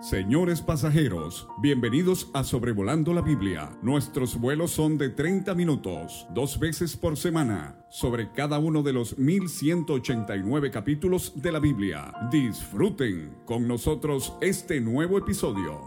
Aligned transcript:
Señores 0.00 0.60
pasajeros, 0.60 1.48
bienvenidos 1.62 2.30
a 2.34 2.44
Sobrevolando 2.44 3.14
la 3.14 3.22
Biblia. 3.22 3.70
Nuestros 3.80 4.38
vuelos 4.38 4.70
son 4.70 4.98
de 4.98 5.08
30 5.08 5.54
minutos, 5.54 6.26
dos 6.34 6.58
veces 6.58 6.98
por 6.98 7.16
semana, 7.16 7.86
sobre 7.88 8.30
cada 8.30 8.58
uno 8.58 8.82
de 8.82 8.92
los 8.92 9.16
1189 9.16 10.70
capítulos 10.70 11.32
de 11.40 11.50
la 11.50 11.60
Biblia. 11.60 12.12
Disfruten 12.30 13.38
con 13.46 13.66
nosotros 13.66 14.34
este 14.42 14.82
nuevo 14.82 15.16
episodio. 15.16 15.80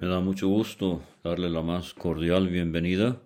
Me 0.00 0.08
da 0.08 0.18
mucho 0.18 0.48
gusto 0.48 1.00
darle 1.22 1.48
la 1.48 1.62
más 1.62 1.94
cordial 1.94 2.48
bienvenida 2.48 3.22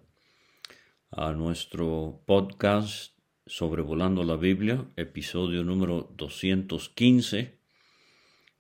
a 1.11 1.33
nuestro 1.33 2.21
podcast 2.27 3.14
Sobrevolando 3.47 4.25
la 4.25 4.37
Biblia, 4.37 4.87
episodio 4.97 5.63
número 5.65 6.11
215, 6.17 7.59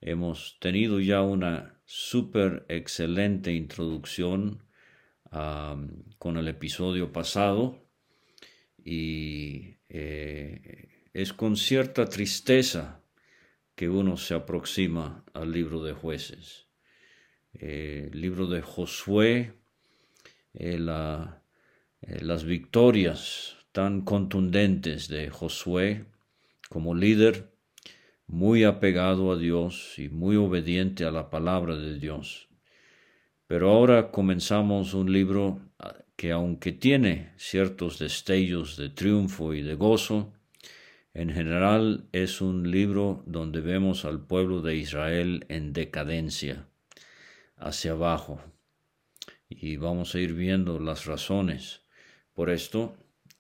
Hemos 0.02 0.58
tenido 0.60 1.00
ya 1.00 1.22
una 1.22 1.80
súper 1.86 2.66
excelente 2.70 3.54
introducción 3.54 4.64
con 5.30 6.38
el 6.38 6.48
episodio 6.48 7.12
pasado 7.12 7.86
y 8.84 9.76
eh, 9.90 10.88
es 11.14 11.34
con 11.34 11.56
cierta 11.56 12.06
tristeza 12.06 13.02
que 13.76 13.90
uno 13.90 14.18
se 14.18 14.34
aproxima 14.34 15.24
al 15.34 15.52
libro 15.52 15.84
de 15.84 15.94
jueces. 15.94 16.68
Eh, 17.54 18.10
el 18.12 18.22
libro 18.22 18.48
de 18.48 18.62
Josué, 18.62 19.54
eh, 20.54 20.80
las 20.80 22.44
victorias 22.46 23.57
tan 23.78 24.02
contundentes 24.02 25.08
de 25.08 25.30
Josué 25.30 26.06
como 26.68 26.96
líder, 26.96 27.54
muy 28.26 28.64
apegado 28.64 29.32
a 29.32 29.38
Dios 29.38 30.00
y 30.00 30.10
muy 30.10 30.36
obediente 30.36 31.06
a 31.06 31.12
la 31.12 31.30
palabra 31.30 31.76
de 31.76 32.00
Dios. 32.00 32.50
Pero 33.46 33.70
ahora 33.70 34.10
comenzamos 34.10 34.96
un 34.96 35.14
libro 35.14 35.62
ah, 35.78 35.94
que 36.16 36.32
aunque 36.32 36.72
tiene 36.72 37.34
ciertos 37.38 38.00
destellos 38.00 38.78
de 38.78 38.90
triunfo 38.90 39.54
y 39.54 39.62
de 39.62 39.76
gozo, 39.76 40.34
en 41.14 41.30
general 41.30 42.08
es 42.14 42.42
un 42.42 42.72
libro 42.72 43.22
donde 43.28 43.62
vemos 43.62 44.06
al 44.06 44.26
pueblo 44.26 44.64
de 44.64 44.76
Israel 44.76 45.46
en 45.50 45.72
decadencia, 45.74 46.68
hacia 47.58 47.92
abajo. 47.92 48.42
Y 49.48 49.78
vamos 49.78 50.16
a 50.16 50.20
ir 50.20 50.34
viendo 50.34 50.80
las 50.80 51.06
razones 51.06 51.84
por 52.34 52.50
esto 52.50 52.98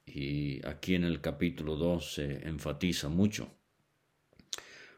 y 0.07 0.65
aquí 0.65 0.95
en 0.95 1.03
el 1.03 1.21
capítulo 1.21 1.75
2 1.75 2.13
se 2.13 2.47
enfatiza 2.47 3.09
mucho. 3.09 3.53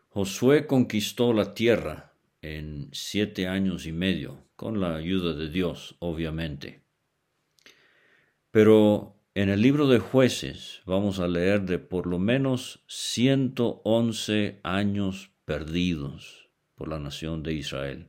Josué 0.10 0.68
conquistó 0.68 1.34
la 1.34 1.54
tierra 1.54 2.14
en 2.42 2.90
siete 2.94 3.48
años 3.48 3.86
y 3.86 3.92
medio, 3.92 4.46
con 4.56 4.80
la 4.80 4.96
ayuda 4.96 5.34
de 5.34 5.50
Dios, 5.50 5.96
obviamente. 6.00 6.82
Pero 8.52 9.16
en 9.36 9.50
el 9.50 9.62
libro 9.62 9.88
de 9.88 10.00
jueces 10.00 10.82
vamos 10.86 11.20
a 11.20 11.28
leer 11.28 11.62
de 11.62 11.80
por 11.80 12.08
lo 12.08 12.20
menos 12.20 12.84
111 12.88 14.60
años 14.64 15.32
perdidos 15.46 16.50
por 16.76 16.88
la 16.88 17.00
nación 17.00 17.44
de 17.44 17.54
Israel. 17.54 18.08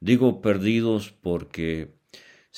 Digo 0.00 0.42
perdidos 0.42 1.10
porque 1.10 1.95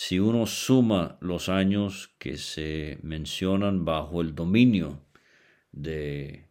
si 0.01 0.21
uno 0.21 0.47
suma 0.47 1.19
los 1.21 1.49
años 1.49 2.15
que 2.19 2.37
se 2.37 3.01
mencionan 3.03 3.85
bajo 3.85 4.21
el 4.21 4.33
dominio 4.33 5.01
de 5.73 6.47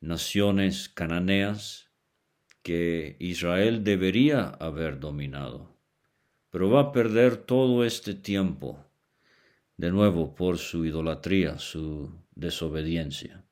naciones 0.00 0.88
cananeas 0.88 1.90
que 2.62 3.16
Israel 3.18 3.82
debería 3.82 4.50
haber 4.60 5.00
dominado, 5.00 5.76
pero 6.50 6.70
va 6.70 6.80
a 6.82 6.92
perder 6.92 7.36
todo 7.36 7.84
este 7.84 8.14
tiempo 8.14 8.78
de 9.76 9.90
nuevo 9.90 10.36
por 10.36 10.56
su 10.58 10.84
idolatría, 10.84 11.58
su 11.58 12.12
desobediencia. 12.36 13.44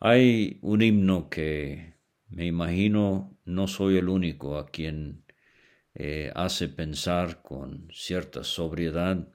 Hay 0.00 0.58
un 0.62 0.82
himno 0.82 1.30
que 1.30 1.94
me 2.28 2.44
imagino 2.44 3.38
no 3.44 3.68
soy 3.68 3.98
el 3.98 4.08
único 4.08 4.58
a 4.58 4.66
quien 4.66 5.22
eh, 5.94 6.32
hace 6.34 6.68
pensar 6.68 7.42
con 7.42 7.88
cierta 7.92 8.44
sobriedad, 8.44 9.28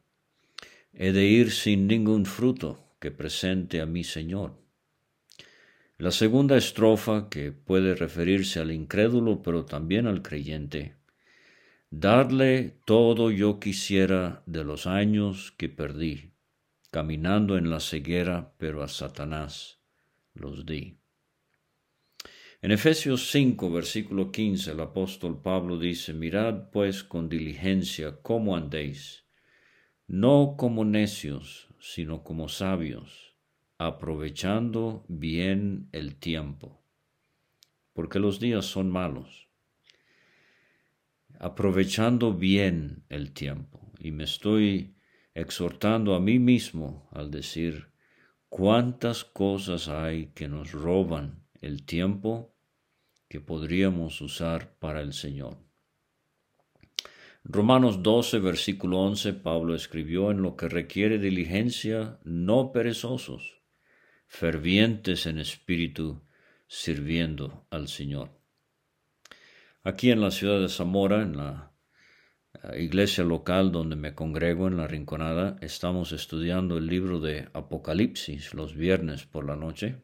he 0.93 1.11
de 1.11 1.25
ir 1.25 1.51
sin 1.51 1.87
ningún 1.87 2.25
fruto 2.25 2.95
que 2.99 3.11
presente 3.11 3.81
a 3.81 3.85
mi 3.85 4.03
Señor. 4.03 4.59
La 5.99 6.11
segunda 6.11 6.57
estrofa, 6.57 7.29
que 7.29 7.51
puede 7.51 7.95
referirse 7.95 8.59
al 8.59 8.71
incrédulo, 8.71 9.41
pero 9.41 9.65
también 9.65 10.05
al 10.07 10.21
creyente, 10.21 10.95
darle 11.89 12.77
todo 12.85 13.31
yo 13.31 13.59
quisiera 13.59 14.43
de 14.45 14.63
los 14.63 14.85
años 14.85 15.53
que 15.57 15.69
perdí, 15.69 16.33
caminando 16.91 17.57
en 17.57 17.69
la 17.69 17.79
ceguera, 17.79 18.53
pero 18.57 18.83
a 18.83 18.87
Satanás 18.87 19.79
los 20.33 20.65
di. 20.65 20.96
En 22.59 22.71
Efesios 22.71 23.29
5, 23.29 23.69
versículo 23.69 24.31
15, 24.31 24.71
el 24.71 24.79
apóstol 24.79 25.39
Pablo 25.43 25.77
dice, 25.77 26.11
Mirad 26.11 26.71
pues 26.71 27.03
con 27.03 27.29
diligencia 27.29 28.19
cómo 28.23 28.55
andéis, 28.55 29.25
no 30.07 30.55
como 30.57 30.83
necios, 30.83 31.67
sino 31.79 32.23
como 32.23 32.49
sabios, 32.49 33.35
aprovechando 33.77 35.05
bien 35.07 35.87
el 35.91 36.15
tiempo, 36.15 36.83
porque 37.93 38.17
los 38.17 38.39
días 38.39 38.65
son 38.65 38.89
malos. 38.89 39.49
Aprovechando 41.39 42.33
bien 42.33 43.05
el 43.09 43.33
tiempo. 43.33 43.91
Y 43.99 44.09
me 44.09 44.23
estoy 44.23 44.95
exhortando 45.35 46.15
a 46.15 46.19
mí 46.19 46.39
mismo 46.39 47.07
al 47.11 47.29
decir, 47.29 47.91
cuántas 48.49 49.23
cosas 49.23 49.89
hay 49.89 50.31
que 50.31 50.47
nos 50.47 50.71
roban 50.71 51.46
el 51.61 51.85
tiempo 51.85 52.55
que 53.27 53.41
podríamos 53.41 54.21
usar 54.21 54.77
para 54.79 55.01
el 55.01 55.13
Señor. 55.13 55.57
Romanos 57.43 58.03
12, 58.03 58.39
versículo 58.39 58.99
11, 58.99 59.33
Pablo 59.33 59.73
escribió 59.73 60.31
en 60.31 60.41
lo 60.41 60.57
que 60.57 60.67
requiere 60.67 61.17
diligencia, 61.17 62.19
no 62.23 62.73
perezosos, 62.73 63.61
fervientes 64.27 65.25
en 65.25 65.39
espíritu, 65.39 66.21
sirviendo 66.67 67.65
al 67.69 67.87
Señor. 67.87 68.37
Aquí 69.83 70.11
en 70.11 70.19
la 70.19 70.31
ciudad 70.31 70.59
de 70.59 70.67
Zamora, 70.67 71.21
en 71.21 71.37
la 71.37 71.71
iglesia 72.75 73.23
local 73.23 73.71
donde 73.71 73.95
me 73.95 74.13
congrego 74.13 74.67
en 74.67 74.75
la 74.75 74.87
Rinconada, 74.87 75.57
estamos 75.61 76.11
estudiando 76.11 76.77
el 76.77 76.87
libro 76.87 77.21
de 77.21 77.47
Apocalipsis 77.53 78.53
los 78.53 78.75
viernes 78.75 79.25
por 79.25 79.45
la 79.45 79.55
noche. 79.55 80.03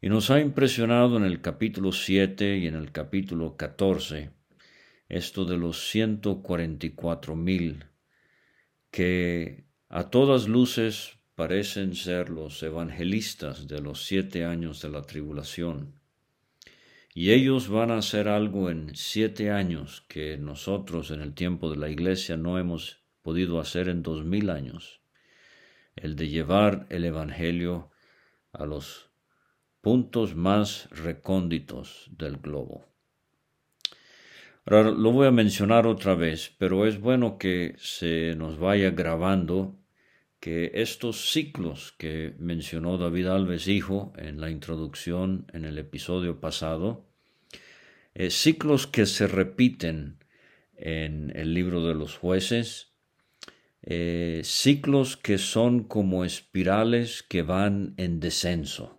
Y 0.00 0.08
nos 0.08 0.30
ha 0.30 0.40
impresionado 0.40 1.16
en 1.16 1.24
el 1.24 1.40
capítulo 1.40 1.90
7 1.90 2.58
y 2.58 2.66
en 2.66 2.74
el 2.74 2.92
capítulo 2.92 3.56
14 3.56 4.30
esto 5.08 5.44
de 5.44 5.56
los 5.56 5.88
144 5.88 7.36
mil 7.36 7.86
que 8.90 9.64
a 9.88 10.10
todas 10.10 10.48
luces 10.48 11.18
parecen 11.34 11.94
ser 11.94 12.28
los 12.28 12.62
evangelistas 12.62 13.68
de 13.68 13.80
los 13.80 14.04
siete 14.04 14.44
años 14.44 14.82
de 14.82 14.90
la 14.90 15.02
tribulación. 15.02 16.00
Y 17.14 17.30
ellos 17.32 17.68
van 17.68 17.90
a 17.90 17.98
hacer 17.98 18.28
algo 18.28 18.68
en 18.70 18.94
siete 18.94 19.50
años 19.50 20.04
que 20.08 20.36
nosotros 20.36 21.10
en 21.10 21.22
el 21.22 21.34
tiempo 21.34 21.70
de 21.70 21.76
la 21.76 21.88
iglesia 21.88 22.36
no 22.36 22.58
hemos 22.58 23.00
podido 23.22 23.60
hacer 23.60 23.88
en 23.88 24.02
dos 24.02 24.24
mil 24.24 24.50
años. 24.50 25.00
El 25.94 26.16
de 26.16 26.28
llevar 26.28 26.86
el 26.90 27.04
Evangelio 27.04 27.90
a 28.52 28.66
los 28.66 29.05
puntos 29.86 30.34
más 30.34 30.88
recónditos 30.90 32.10
del 32.10 32.38
globo. 32.38 32.86
Ahora 34.64 34.90
lo 34.90 35.12
voy 35.12 35.28
a 35.28 35.30
mencionar 35.30 35.86
otra 35.86 36.16
vez, 36.16 36.52
pero 36.58 36.88
es 36.88 36.98
bueno 36.98 37.38
que 37.38 37.76
se 37.78 38.34
nos 38.34 38.58
vaya 38.58 38.90
grabando 38.90 39.78
que 40.40 40.72
estos 40.74 41.30
ciclos 41.30 41.94
que 41.96 42.34
mencionó 42.40 42.98
David 42.98 43.28
Alves 43.28 43.68
Hijo 43.68 44.12
en 44.16 44.40
la 44.40 44.50
introducción 44.50 45.46
en 45.52 45.64
el 45.64 45.78
episodio 45.78 46.40
pasado, 46.40 47.06
eh, 48.12 48.30
ciclos 48.30 48.88
que 48.88 49.06
se 49.06 49.28
repiten 49.28 50.18
en 50.74 51.30
el 51.36 51.54
libro 51.54 51.86
de 51.86 51.94
los 51.94 52.16
jueces, 52.18 52.92
eh, 53.82 54.40
ciclos 54.42 55.16
que 55.16 55.38
son 55.38 55.84
como 55.84 56.24
espirales 56.24 57.22
que 57.22 57.42
van 57.42 57.94
en 57.98 58.18
descenso. 58.18 58.95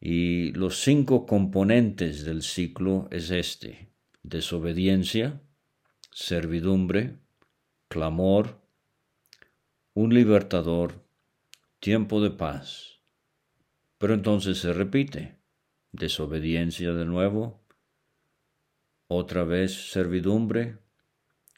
Y 0.00 0.52
los 0.52 0.80
cinco 0.80 1.26
componentes 1.26 2.24
del 2.24 2.42
ciclo 2.42 3.06
es 3.10 3.30
este 3.30 3.90
desobediencia, 4.22 5.40
servidumbre, 6.10 7.18
clamor, 7.88 8.60
un 9.94 10.14
libertador, 10.14 11.04
tiempo 11.80 12.22
de 12.22 12.30
paz. 12.30 13.00
Pero 13.98 14.14
entonces 14.14 14.58
se 14.58 14.72
repite, 14.72 15.36
desobediencia 15.92 16.92
de 16.92 17.04
nuevo, 17.04 17.60
otra 19.08 19.44
vez 19.44 19.90
servidumbre, 19.90 20.78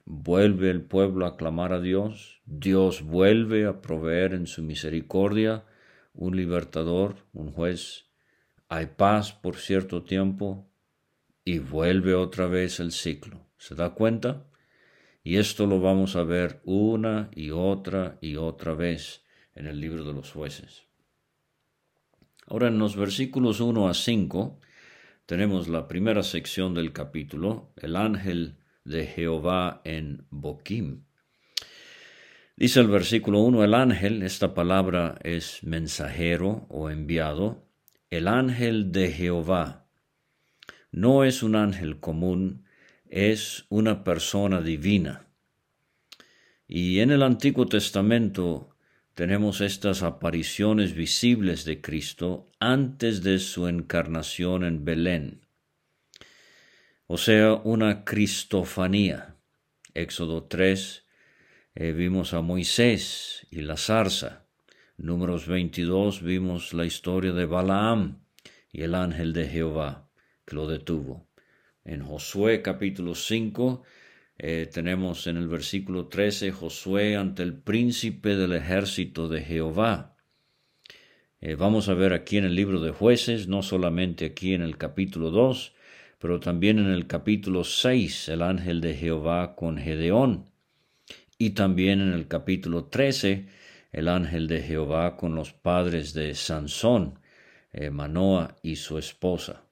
vuelve 0.04 0.70
el 0.70 0.82
pueblo 0.82 1.26
a 1.26 1.36
clamar 1.36 1.72
a 1.72 1.80
Dios, 1.80 2.40
Dios 2.46 3.02
vuelve 3.02 3.66
a 3.66 3.80
proveer 3.80 4.34
en 4.34 4.46
su 4.46 4.62
misericordia 4.62 5.64
un 6.14 6.36
libertador, 6.36 7.26
un 7.32 7.52
juez, 7.52 8.11
hay 8.72 8.86
paz 8.86 9.34
por 9.34 9.56
cierto 9.56 10.02
tiempo, 10.02 10.66
y 11.44 11.58
vuelve 11.58 12.14
otra 12.14 12.46
vez 12.46 12.80
el 12.80 12.90
ciclo. 12.90 13.46
¿Se 13.58 13.74
da 13.74 13.90
cuenta? 13.90 14.46
Y 15.22 15.36
esto 15.36 15.66
lo 15.66 15.78
vamos 15.78 16.16
a 16.16 16.22
ver 16.22 16.62
una 16.64 17.28
y 17.34 17.50
otra 17.50 18.16
y 18.22 18.36
otra 18.36 18.72
vez 18.72 19.24
en 19.54 19.66
el 19.66 19.78
libro 19.78 20.04
de 20.04 20.14
los 20.14 20.32
jueces. 20.32 20.84
Ahora 22.46 22.68
en 22.68 22.78
los 22.78 22.96
versículos 22.96 23.60
1 23.60 23.88
a 23.88 23.92
5 23.92 24.58
tenemos 25.26 25.68
la 25.68 25.86
primera 25.86 26.22
sección 26.22 26.72
del 26.72 26.94
capítulo, 26.94 27.74
el 27.76 27.94
ángel 27.94 28.56
de 28.84 29.06
Jehová 29.06 29.82
en 29.84 30.26
Boquim. 30.30 31.04
Dice 32.56 32.80
el 32.80 32.88
versículo 32.88 33.40
1, 33.40 33.64
el 33.64 33.74
ángel, 33.74 34.22
esta 34.22 34.54
palabra 34.54 35.18
es 35.22 35.62
mensajero 35.62 36.66
o 36.70 36.88
enviado, 36.88 37.70
el 38.12 38.28
ángel 38.28 38.92
de 38.92 39.10
Jehová 39.10 39.86
no 40.90 41.24
es 41.24 41.42
un 41.42 41.56
ángel 41.56 41.98
común, 41.98 42.66
es 43.08 43.64
una 43.70 44.04
persona 44.04 44.60
divina. 44.60 45.28
Y 46.68 47.00
en 47.00 47.10
el 47.10 47.22
Antiguo 47.22 47.64
Testamento 47.64 48.76
tenemos 49.14 49.62
estas 49.62 50.02
apariciones 50.02 50.92
visibles 50.92 51.64
de 51.64 51.80
Cristo 51.80 52.50
antes 52.60 53.22
de 53.22 53.38
su 53.38 53.66
encarnación 53.66 54.64
en 54.64 54.84
Belén. 54.84 55.46
O 57.06 57.16
sea, 57.16 57.54
una 57.54 58.04
cristofanía. 58.04 59.36
Éxodo 59.94 60.44
3 60.44 61.06
eh, 61.76 61.92
vimos 61.92 62.34
a 62.34 62.42
Moisés 62.42 63.46
y 63.50 63.62
la 63.62 63.78
zarza. 63.78 64.41
Números 65.02 65.48
22 65.48 66.22
vimos 66.22 66.72
la 66.74 66.84
historia 66.84 67.32
de 67.32 67.44
Balaam 67.44 68.20
y 68.70 68.82
el 68.82 68.94
ángel 68.94 69.32
de 69.32 69.48
Jehová 69.48 70.08
lo 70.46 70.68
detuvo. 70.68 71.26
En 71.84 72.04
Josué 72.04 72.62
capítulo 72.62 73.16
5 73.16 73.82
eh, 74.38 74.70
tenemos 74.72 75.26
en 75.26 75.38
el 75.38 75.48
versículo 75.48 76.06
13 76.06 76.52
Josué 76.52 77.16
ante 77.16 77.42
el 77.42 77.52
príncipe 77.52 78.36
del 78.36 78.52
ejército 78.52 79.28
de 79.28 79.40
Jehová. 79.40 80.16
Eh, 81.40 81.56
vamos 81.56 81.88
a 81.88 81.94
ver 81.94 82.12
aquí 82.12 82.36
en 82.36 82.44
el 82.44 82.54
libro 82.54 82.80
de 82.80 82.92
jueces, 82.92 83.48
no 83.48 83.64
solamente 83.64 84.24
aquí 84.26 84.54
en 84.54 84.62
el 84.62 84.78
capítulo 84.78 85.30
2, 85.30 85.74
pero 86.20 86.38
también 86.38 86.78
en 86.78 86.92
el 86.92 87.08
capítulo 87.08 87.64
6, 87.64 88.28
el 88.28 88.42
ángel 88.42 88.80
de 88.80 88.94
Jehová 88.94 89.56
con 89.56 89.78
Gedeón. 89.78 90.48
Y 91.38 91.50
también 91.50 92.00
en 92.00 92.12
el 92.12 92.28
capítulo 92.28 92.84
13, 92.84 93.48
el 93.92 94.08
ángel 94.08 94.48
de 94.48 94.62
Jehová 94.62 95.16
con 95.16 95.34
los 95.34 95.52
padres 95.52 96.14
de 96.14 96.34
Sansón, 96.34 97.20
eh, 97.72 97.90
Manoa 97.90 98.56
y 98.62 98.76
su 98.76 98.98
esposa. 98.98 99.66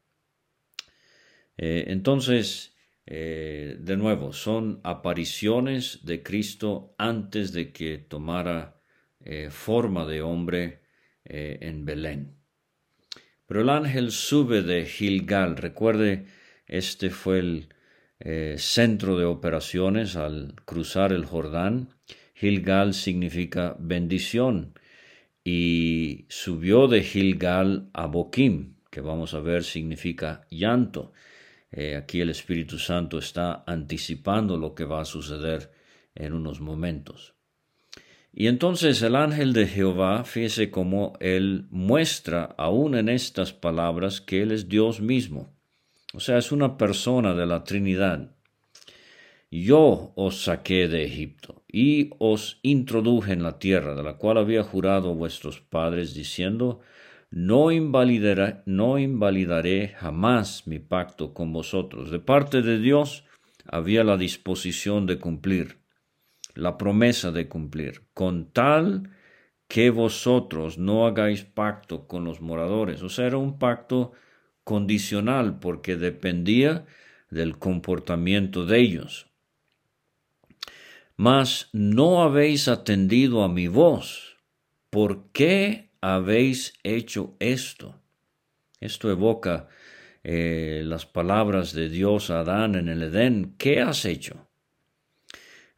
Eh, 1.62 1.93
entonces, 1.93 2.75
eh, 3.05 3.76
de 3.78 3.96
nuevo, 3.99 4.32
son 4.32 4.81
apariciones 4.82 6.06
de 6.06 6.22
Cristo 6.22 6.94
antes 6.96 7.52
de 7.52 7.70
que 7.70 7.99
tomara 7.99 8.81
eh, 9.22 9.49
forma 9.50 10.06
de 10.06 10.22
hombre 10.22 10.81
en 11.22 11.84
Belén. 11.84 12.34
Pero 13.46 13.61
el 13.61 13.69
ángel 13.69 14.11
sube 14.11 14.62
de 14.62 14.84
Gilgal. 14.87 15.56
Recuerde, 15.56 16.26
este 16.67 17.11
fue 17.11 17.38
el 17.38 18.58
centro 18.58 19.17
de 19.17 19.27
operaciones 19.27 20.17
al 20.17 20.56
cruzar 20.65 21.12
el 21.12 21.27
Jordán. 21.27 21.94
Gilgal 22.41 22.94
significa 22.94 23.77
bendición 23.79 24.73
y 25.44 26.25
subió 26.31 26.89
de 26.89 27.03
Gilgal 27.03 27.91
a 27.93 28.06
Boquim, 28.06 28.77
que 28.91 29.03
vamos 29.03 29.35
a 29.35 29.41
ver 29.41 29.63
significa 29.63 30.47
llanto. 30.49 31.13
Eh, 31.70 31.97
aquí 31.97 32.23
el 32.23 32.31
Espíritu 32.31 32.79
Santo 32.79 33.19
está 33.19 33.63
anticipando 33.67 34.56
lo 34.56 34.75
que 34.75 34.87
va 34.87 35.03
a 35.03 35.05
suceder 35.05 35.70
en 36.15 36.32
unos 36.32 36.63
momentos. 36.63 37.35
Y 38.32 38.47
entonces 38.47 39.03
el 39.03 39.17
ángel 39.17 39.53
de 39.53 39.67
Jehová, 39.67 40.25
fíjese 40.25 40.70
cómo 40.70 41.13
él 41.20 41.67
muestra 41.70 42.55
aún 42.56 42.94
en 42.94 43.11
estas 43.11 43.53
palabras 43.53 44.23
que 44.23 44.41
él 44.41 44.53
es 44.53 44.67
Dios 44.67 45.03
mismo. 45.03 45.55
O 46.15 46.20
sea, 46.20 46.39
es 46.39 46.53
una 46.53 46.79
persona 46.79 47.35
de 47.35 47.44
la 47.44 47.65
Trinidad. 47.65 48.35
Yo 49.53 50.13
os 50.15 50.45
saqué 50.45 50.87
de 50.87 51.03
Egipto 51.05 51.65
y 51.67 52.11
os 52.21 52.61
introduje 52.63 53.33
en 53.33 53.43
la 53.43 53.59
tierra 53.59 53.97
de 53.97 54.05
la 54.05 54.15
cual 54.15 54.39
había 54.39 54.63
jurado 54.63 55.17
vuestros 55.17 55.61
padres, 55.61 56.15
diciendo, 56.15 56.81
no 57.33 57.73
invalidaré, 57.73 58.63
no 58.67 58.97
invalidaré 58.99 59.89
jamás 59.99 60.69
mi 60.69 60.79
pacto 60.79 61.35
con 61.35 61.53
vosotros. 61.53 62.13
De 62.13 62.21
parte 62.21 62.63
de 62.63 62.79
Dios 62.79 63.25
había 63.67 64.05
la 64.05 64.17
disposición 64.17 65.07
de 65.07 65.19
cumplir, 65.19 65.79
la 66.55 66.79
promesa 66.79 67.33
de 67.33 67.49
cumplir, 67.49 68.03
con 68.15 68.53
tal 68.53 69.11
que 69.67 69.91
vosotros 69.91 70.79
no 70.79 71.09
hagáis 71.09 71.43
pacto 71.43 72.07
con 72.07 72.25
los 72.25 72.41
moradores. 72.41 73.03
O 73.03 73.09
sea, 73.09 73.27
era 73.27 73.39
un 73.39 73.59
pacto 73.59 74.13
condicional 74.63 75.59
porque 75.59 75.97
dependía 75.97 76.87
del 77.31 77.59
comportamiento 77.59 78.65
de 78.65 78.79
ellos. 78.79 79.30
Mas 81.20 81.69
no 81.74 82.22
habéis 82.22 82.67
atendido 82.67 83.44
a 83.44 83.48
mi 83.48 83.69
voz. 83.69 84.39
¿Por 84.89 85.31
qué 85.32 85.91
habéis 86.00 86.72
hecho 86.82 87.36
esto. 87.41 87.94
Esto 88.81 89.10
evoca 89.10 89.69
eh, 90.24 90.82
las 90.84 91.05
palabras 91.05 91.74
de 91.74 91.91
Dios 91.91 92.31
a 92.31 92.41
Adán 92.41 92.74
en 92.74 92.89
el 92.89 93.03
Edén. 93.03 93.55
¿Qué 93.58 93.82
has 93.82 94.06
hecho? 94.06 94.48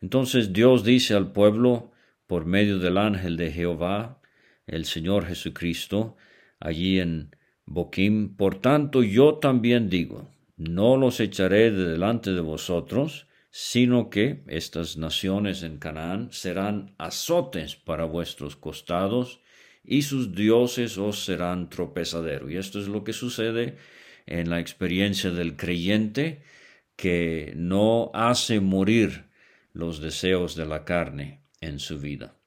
Entonces 0.00 0.52
Dios 0.52 0.84
dice 0.84 1.14
al 1.14 1.32
pueblo, 1.32 1.90
por 2.28 2.44
medio 2.44 2.78
del 2.78 2.96
ángel 2.96 3.36
de 3.36 3.50
Jehová, 3.50 4.20
el 4.68 4.84
Señor 4.84 5.26
Jesucristo, 5.26 6.16
allí 6.60 7.00
en 7.00 7.34
Boquim, 7.66 8.36
por 8.36 8.60
tanto 8.60 9.02
yo 9.02 9.34
también 9.38 9.90
digo, 9.90 10.30
no 10.56 10.96
los 10.96 11.18
echaré 11.18 11.72
de 11.72 11.84
delante 11.84 12.32
de 12.32 12.40
vosotros, 12.40 13.26
sino 13.54 14.08
que 14.08 14.42
estas 14.48 14.96
naciones 14.96 15.62
en 15.62 15.76
Canaán 15.76 16.32
serán 16.32 16.94
azotes 16.96 17.76
para 17.76 18.06
vuestros 18.06 18.56
costados, 18.56 19.40
y 19.84 20.02
sus 20.02 20.34
dioses 20.34 20.96
os 20.96 21.24
serán 21.24 21.68
tropezadero. 21.68 22.48
Y 22.48 22.56
esto 22.56 22.80
es 22.80 22.88
lo 22.88 23.04
que 23.04 23.12
sucede 23.12 23.76
en 24.26 24.48
la 24.48 24.58
experiencia 24.58 25.30
del 25.30 25.56
creyente 25.56 26.42
que 26.96 27.52
no 27.54 28.10
hace 28.14 28.60
morir 28.60 29.26
los 29.74 30.00
deseos 30.00 30.56
de 30.56 30.64
la 30.64 30.84
carne 30.84 31.44
en 31.60 31.78
su 31.78 31.98
vida. 31.98 32.38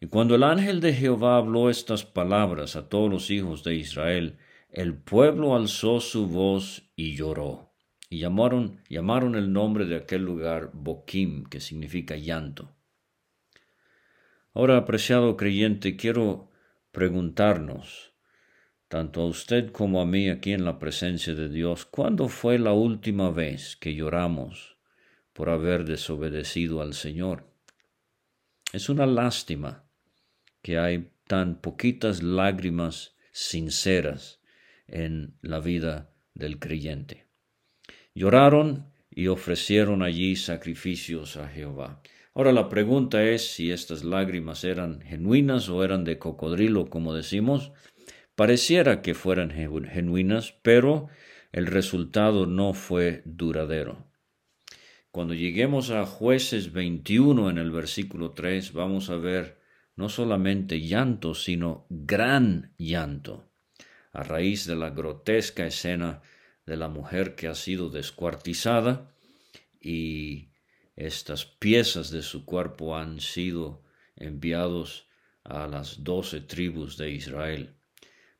Y 0.00 0.06
cuando 0.06 0.36
el 0.36 0.44
ángel 0.44 0.80
de 0.80 0.92
Jehová 0.92 1.38
habló 1.38 1.68
estas 1.68 2.04
palabras 2.04 2.76
a 2.76 2.88
todos 2.88 3.10
los 3.10 3.30
hijos 3.30 3.64
de 3.64 3.74
Israel, 3.74 4.38
el 4.70 4.94
pueblo 4.94 5.56
alzó 5.56 5.98
su 6.00 6.28
voz 6.28 6.92
y 6.94 7.16
lloró. 7.16 7.67
Y 8.08 8.20
llamaron, 8.20 8.80
llamaron 8.88 9.34
el 9.34 9.52
nombre 9.52 9.84
de 9.84 9.96
aquel 9.96 10.22
lugar 10.22 10.70
Boquim, 10.72 11.44
que 11.44 11.60
significa 11.60 12.16
llanto. 12.16 12.74
Ahora, 14.54 14.78
apreciado 14.78 15.36
creyente, 15.36 15.96
quiero 15.96 16.50
preguntarnos, 16.90 18.14
tanto 18.88 19.20
a 19.20 19.26
usted 19.26 19.70
como 19.70 20.00
a 20.00 20.06
mí 20.06 20.30
aquí 20.30 20.52
en 20.52 20.64
la 20.64 20.78
presencia 20.78 21.34
de 21.34 21.48
Dios, 21.48 21.84
¿cuándo 21.84 22.28
fue 22.28 22.58
la 22.58 22.72
última 22.72 23.30
vez 23.30 23.76
que 23.76 23.94
lloramos 23.94 24.78
por 25.34 25.50
haber 25.50 25.84
desobedecido 25.84 26.80
al 26.80 26.94
Señor? 26.94 27.46
Es 28.72 28.88
una 28.88 29.06
lástima 29.06 29.84
que 30.62 30.78
hay 30.78 31.12
tan 31.26 31.60
poquitas 31.60 32.22
lágrimas 32.22 33.14
sinceras 33.30 34.40
en 34.86 35.38
la 35.42 35.60
vida 35.60 36.10
del 36.34 36.58
creyente. 36.58 37.27
Lloraron 38.18 38.90
y 39.12 39.28
ofrecieron 39.28 40.02
allí 40.02 40.34
sacrificios 40.34 41.36
a 41.36 41.46
Jehová. 41.46 42.02
Ahora 42.34 42.50
la 42.50 42.68
pregunta 42.68 43.22
es 43.22 43.52
si 43.52 43.70
estas 43.70 44.02
lágrimas 44.02 44.64
eran 44.64 45.00
genuinas 45.02 45.68
o 45.68 45.84
eran 45.84 46.02
de 46.02 46.18
cocodrilo, 46.18 46.90
como 46.90 47.14
decimos. 47.14 47.70
Pareciera 48.34 49.02
que 49.02 49.14
fueran 49.14 49.52
genuinas, 49.52 50.52
pero 50.62 51.06
el 51.52 51.68
resultado 51.68 52.46
no 52.46 52.74
fue 52.74 53.22
duradero. 53.24 54.10
Cuando 55.12 55.34
lleguemos 55.34 55.92
a 55.92 56.04
jueces 56.04 56.72
21 56.72 57.50
en 57.50 57.58
el 57.58 57.70
versículo 57.70 58.32
3, 58.32 58.72
vamos 58.72 59.10
a 59.10 59.16
ver 59.16 59.60
no 59.94 60.08
solamente 60.08 60.80
llanto, 60.80 61.34
sino 61.36 61.86
gran 61.88 62.74
llanto, 62.78 63.48
a 64.12 64.24
raíz 64.24 64.66
de 64.66 64.74
la 64.74 64.90
grotesca 64.90 65.66
escena 65.66 66.20
de 66.68 66.76
la 66.76 66.88
mujer 66.88 67.34
que 67.34 67.48
ha 67.48 67.54
sido 67.54 67.88
descuartizada 67.88 69.10
y 69.80 70.50
estas 70.96 71.46
piezas 71.46 72.10
de 72.10 72.22
su 72.22 72.44
cuerpo 72.44 72.96
han 72.96 73.20
sido 73.20 73.82
enviados 74.16 75.08
a 75.44 75.66
las 75.66 76.04
doce 76.04 76.40
tribus 76.40 76.96
de 76.96 77.10
Israel. 77.10 77.74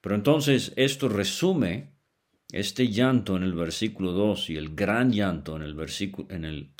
Pero 0.00 0.14
entonces 0.14 0.72
esto 0.76 1.08
resume 1.08 1.92
este 2.52 2.88
llanto 2.88 3.36
en 3.36 3.42
el 3.42 3.54
versículo 3.54 4.12
2 4.12 4.50
y 4.50 4.56
el 4.56 4.74
gran 4.74 5.12
llanto 5.12 5.56
en 5.56 5.62
el 5.62 5.74
versículo 5.74 6.28
en 6.30 6.44
el, 6.44 6.70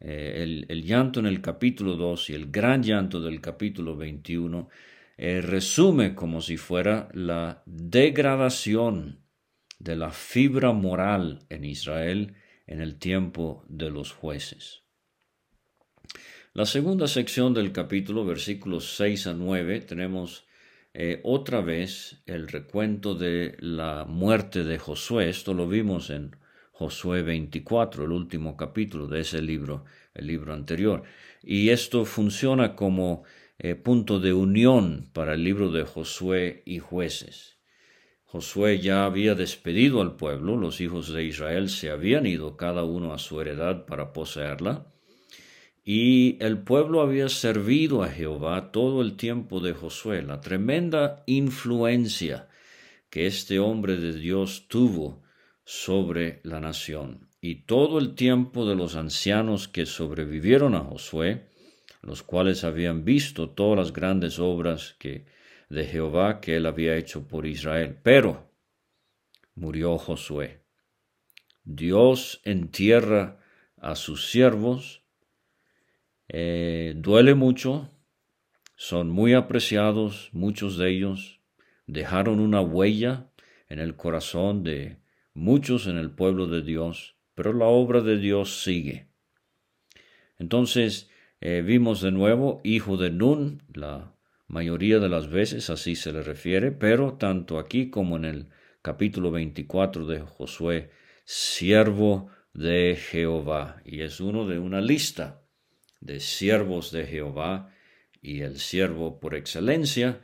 eh, 0.00 0.64
el, 0.68 0.82
llanto 0.82 1.20
en 1.20 1.26
el 1.26 1.40
capítulo 1.40 1.96
2 1.96 2.30
y 2.30 2.34
el 2.34 2.50
gran 2.50 2.82
llanto 2.82 3.20
del 3.20 3.40
capítulo 3.40 3.96
21 3.96 4.68
eh, 5.16 5.40
resume 5.40 6.14
como 6.14 6.40
si 6.40 6.56
fuera 6.56 7.08
la 7.14 7.62
degradación 7.66 9.25
de 9.78 9.96
la 9.96 10.10
fibra 10.10 10.72
moral 10.72 11.40
en 11.48 11.64
Israel 11.64 12.34
en 12.66 12.80
el 12.80 12.98
tiempo 12.98 13.64
de 13.68 13.90
los 13.90 14.12
jueces. 14.12 14.82
La 16.52 16.64
segunda 16.64 17.06
sección 17.06 17.52
del 17.52 17.72
capítulo, 17.72 18.24
versículos 18.24 18.96
6 18.96 19.26
a 19.26 19.34
9, 19.34 19.80
tenemos 19.80 20.46
eh, 20.94 21.20
otra 21.24 21.60
vez 21.60 22.22
el 22.24 22.48
recuento 22.48 23.14
de 23.14 23.56
la 23.60 24.06
muerte 24.06 24.64
de 24.64 24.78
Josué. 24.78 25.28
Esto 25.28 25.52
lo 25.52 25.68
vimos 25.68 26.08
en 26.08 26.34
Josué 26.72 27.20
24, 27.22 28.04
el 28.04 28.12
último 28.12 28.56
capítulo 28.56 29.06
de 29.06 29.20
ese 29.20 29.42
libro, 29.42 29.84
el 30.14 30.26
libro 30.26 30.54
anterior. 30.54 31.02
Y 31.42 31.68
esto 31.68 32.06
funciona 32.06 32.74
como 32.74 33.24
eh, 33.58 33.74
punto 33.74 34.20
de 34.20 34.32
unión 34.32 35.10
para 35.12 35.34
el 35.34 35.44
libro 35.44 35.70
de 35.70 35.84
Josué 35.84 36.62
y 36.64 36.78
jueces. 36.78 37.55
Josué 38.26 38.80
ya 38.80 39.04
había 39.04 39.34
despedido 39.34 40.02
al 40.02 40.16
pueblo, 40.16 40.56
los 40.56 40.80
hijos 40.80 41.12
de 41.12 41.24
Israel 41.24 41.70
se 41.70 41.90
habían 41.90 42.26
ido 42.26 42.56
cada 42.56 42.84
uno 42.84 43.14
a 43.14 43.18
su 43.18 43.40
heredad 43.40 43.86
para 43.86 44.12
poseerla, 44.12 44.86
y 45.84 46.36
el 46.40 46.58
pueblo 46.58 47.00
había 47.00 47.28
servido 47.28 48.02
a 48.02 48.08
Jehová 48.08 48.72
todo 48.72 49.02
el 49.02 49.16
tiempo 49.16 49.60
de 49.60 49.72
Josué. 49.72 50.22
La 50.22 50.40
tremenda 50.40 51.22
influencia 51.26 52.48
que 53.08 53.26
este 53.26 53.60
hombre 53.60 53.96
de 53.96 54.12
Dios 54.12 54.66
tuvo 54.66 55.22
sobre 55.64 56.40
la 56.42 56.58
nación. 56.58 57.28
Y 57.40 57.66
todo 57.66 58.00
el 58.00 58.16
tiempo 58.16 58.66
de 58.66 58.74
los 58.74 58.96
ancianos 58.96 59.68
que 59.68 59.86
sobrevivieron 59.86 60.74
a 60.74 60.80
Josué, 60.80 61.46
los 62.02 62.24
cuales 62.24 62.64
habían 62.64 63.04
visto 63.04 63.50
todas 63.50 63.78
las 63.78 63.92
grandes 63.92 64.40
obras 64.40 64.96
que, 64.98 65.24
de 65.68 65.84
Jehová 65.84 66.40
que 66.40 66.56
él 66.56 66.66
había 66.66 66.96
hecho 66.96 67.26
por 67.26 67.46
Israel. 67.46 67.98
Pero 68.02 68.50
murió 69.54 69.98
Josué. 69.98 70.62
Dios 71.64 72.40
entierra 72.44 73.40
a 73.76 73.96
sus 73.96 74.30
siervos, 74.30 75.02
eh, 76.28 76.94
duele 76.96 77.34
mucho, 77.34 77.90
son 78.76 79.10
muy 79.10 79.34
apreciados, 79.34 80.30
muchos 80.32 80.76
de 80.76 80.90
ellos 80.90 81.40
dejaron 81.86 82.40
una 82.40 82.60
huella 82.60 83.30
en 83.68 83.78
el 83.78 83.96
corazón 83.96 84.62
de 84.64 84.98
muchos 85.34 85.86
en 85.86 85.98
el 85.98 86.10
pueblo 86.10 86.46
de 86.46 86.62
Dios, 86.62 87.16
pero 87.34 87.52
la 87.52 87.66
obra 87.66 88.00
de 88.00 88.18
Dios 88.18 88.62
sigue. 88.62 89.08
Entonces 90.38 91.10
eh, 91.40 91.62
vimos 91.64 92.00
de 92.00 92.10
nuevo 92.10 92.60
hijo 92.64 92.96
de 92.96 93.10
Nun, 93.10 93.62
la 93.72 94.15
mayoría 94.48 94.98
de 94.98 95.08
las 95.08 95.28
veces 95.28 95.70
así 95.70 95.96
se 95.96 96.12
le 96.12 96.22
refiere, 96.22 96.72
pero 96.72 97.14
tanto 97.14 97.58
aquí 97.58 97.90
como 97.90 98.16
en 98.16 98.24
el 98.24 98.48
capítulo 98.82 99.30
24 99.30 100.06
de 100.06 100.20
Josué, 100.20 100.90
siervo 101.24 102.30
de 102.54 102.96
Jehová, 102.96 103.82
y 103.84 104.02
es 104.02 104.20
uno 104.20 104.46
de 104.46 104.58
una 104.58 104.80
lista 104.80 105.42
de 106.00 106.20
siervos 106.20 106.92
de 106.92 107.06
Jehová 107.06 107.72
y 108.22 108.40
el 108.40 108.58
siervo 108.58 109.18
por 109.18 109.34
excelencia 109.34 110.20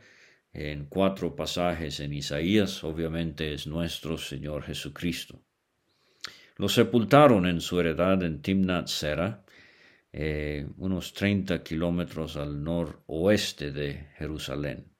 en 0.53 0.85
cuatro 0.85 1.35
pasajes 1.35 1.99
en 1.99 2.13
Isaías, 2.13 2.83
obviamente 2.83 3.53
es 3.53 3.67
nuestro 3.67 4.17
Señor 4.17 4.63
Jesucristo. 4.63 5.41
Lo 6.57 6.69
sepultaron 6.69 7.47
en 7.47 7.59
su 7.59 7.79
heredad 7.79 8.21
en 8.23 8.41
Timnat 8.41 8.87
Sera, 8.87 9.42
eh, 10.15 10.67
unos 10.77 11.13
30 11.13 11.63
kilómetros 11.63 12.37
al 12.37 12.63
noroeste 12.63 13.71
de 13.71 14.09
Jerusalén. 14.17 14.93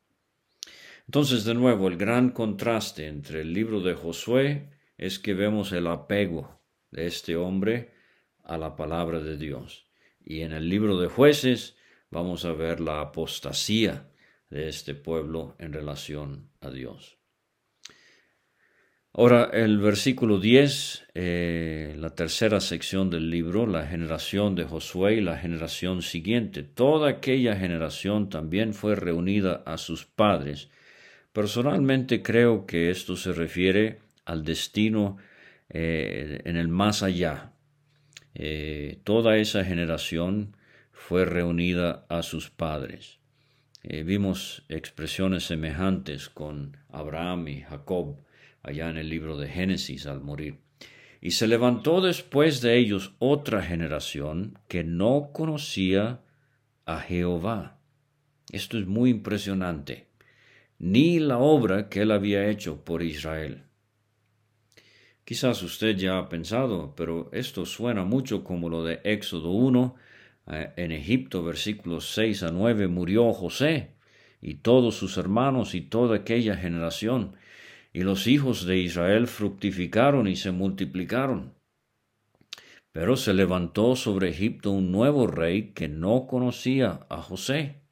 Entonces, 1.06 1.46
de 1.46 1.54
nuevo, 1.54 1.88
el 1.88 1.98
gran 1.98 2.32
contraste 2.32 3.06
entre 3.08 3.42
el 3.42 3.54
libro 3.54 3.82
de 3.82 3.94
Josué 3.94 4.72
es 4.98 5.20
que 5.20 5.36
vemos 5.36 5.72
el 5.72 5.86
apego 5.86 6.60
de 6.90 7.06
este 7.06 7.36
hombre 7.36 7.94
a 8.44 8.58
la 8.58 8.76
palabra 8.76 9.20
de 9.20 9.38
Dios. 9.38 9.86
Y 10.20 10.42
en 10.42 10.52
el 10.52 10.68
libro 10.68 11.00
de 11.00 11.08
jueces 11.08 11.78
vamos 12.10 12.44
a 12.46 12.54
ver 12.54 12.80
la 12.80 13.02
apostasía 13.02 14.10
de 14.50 14.68
este 14.68 14.96
pueblo 14.96 15.56
en 15.60 15.74
relación 15.74 16.50
a 16.60 16.72
Dios. 16.72 17.23
Ahora, 19.16 19.52
el 19.54 19.78
versículo 19.78 20.40
10, 20.40 21.06
eh, 21.14 21.96
la 22.00 22.16
tercera 22.16 22.60
sección 22.60 23.12
del 23.12 23.30
libro, 23.30 23.68
la 23.68 23.86
generación 23.86 24.56
de 24.56 24.64
Josué 24.64 25.14
y 25.18 25.22
la 25.22 25.38
generación 25.38 26.02
siguiente. 26.02 26.64
Toda 26.64 27.10
aquella 27.10 27.56
generación 27.56 28.32
también 28.32 28.74
fue 28.74 28.96
reunida 28.96 29.62
a 29.68 29.78
sus 29.78 30.06
padres. 30.06 30.70
Personalmente 31.32 32.24
creo 32.24 32.66
que 32.66 32.90
esto 32.90 33.16
se 33.16 33.34
refiere 33.34 34.00
al 34.26 34.44
destino 34.44 35.18
eh, 35.70 36.42
en 36.46 36.58
el 36.58 36.68
más 36.68 37.04
allá, 37.04 37.52
eh, 38.34 38.98
toda 39.04 39.38
esa 39.38 39.64
generación 39.64 40.58
fue 40.92 41.26
reunida 41.26 42.04
a 42.10 42.24
sus 42.24 42.50
padres. 42.50 43.20
Vimos 43.84 44.64
expresiones 44.70 45.44
semejantes 45.44 46.30
con 46.30 46.78
Abraham 46.90 47.50
y 47.50 47.62
Jacob 47.64 48.16
allá 48.64 48.90
en 48.90 48.98
el 48.98 49.10
libro 49.10 49.38
de 49.38 49.48
Génesis 49.48 50.08
al 50.08 50.22
morir. 50.22 50.60
Y 51.22 51.32
se 51.32 51.48
levantó 51.48 52.02
después 52.02 52.62
de 52.62 52.78
ellos 52.78 53.14
otra 53.20 53.62
generación 53.62 54.58
que 54.68 54.84
no 54.84 55.30
conocía 55.34 56.22
a 56.86 57.00
Jehová. 57.00 57.78
Esto 58.52 58.78
es 58.78 58.88
muy 58.88 59.10
impresionante. 59.10 60.08
Ni 60.80 61.20
la 61.20 61.38
obra 61.38 61.88
que 61.88 62.02
él 62.02 62.12
había 62.12 62.50
hecho 62.50 62.84
por 62.84 63.04
Israel. 63.04 63.64
Quizás 65.26 65.64
usted 65.64 65.96
ya 65.96 66.18
ha 66.18 66.28
pensado, 66.28 66.94
pero 66.96 67.30
esto 67.32 67.66
suena 67.66 68.04
mucho 68.04 68.44
como 68.44 68.68
lo 68.70 68.84
de 68.84 69.00
Éxodo 69.06 69.52
1. 69.52 69.96
Eh, 70.48 70.74
en 70.76 70.92
Egipto, 70.92 71.44
versículos 71.44 72.14
6 72.14 72.44
a 72.44 72.52
9, 72.52 72.90
murió 72.90 73.32
José 73.32 73.92
y 74.42 74.56
todos 74.56 74.96
sus 74.96 75.18
hermanos 75.18 75.74
y 75.74 75.82
toda 75.82 76.18
aquella 76.18 76.58
generación, 76.58 77.36
y 77.94 78.02
los 78.02 78.26
hijos 78.26 78.66
de 78.66 78.80
Israel 78.80 79.28
fructificaron 79.28 80.28
y 80.28 80.36
se 80.36 80.52
multiplicaron. 80.52 81.54
Pero 82.92 83.16
se 83.16 83.34
levantó 83.34 83.96
sobre 83.96 84.30
Egipto 84.30 84.72
un 84.72 84.92
nuevo 84.92 85.28
rey 85.28 85.74
que 85.74 85.88
no 85.88 86.26
conocía 86.26 87.06
a 87.10 87.22
José. 87.22 87.84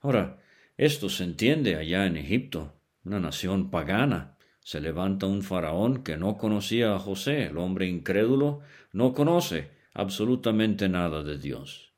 Ahora, 0.00 0.42
esto 0.78 1.10
se 1.10 1.24
entiende 1.24 1.76
allá 1.76 2.06
en 2.06 2.16
Egipto, 2.16 2.80
una 3.04 3.20
nación 3.20 3.70
pagana. 3.70 4.36
Se 4.60 4.80
levanta 4.80 5.26
un 5.26 5.42
faraón 5.42 6.02
que 6.02 6.16
no 6.16 6.38
conocía 6.38 6.94
a 6.94 6.98
José, 6.98 7.46
el 7.46 7.58
hombre 7.58 7.86
incrédulo, 7.86 8.60
no 8.92 9.12
conoce 9.12 9.70
absolutamente 9.92 10.88
nada 10.88 11.22
de 11.22 11.38
Dios. 11.38 11.92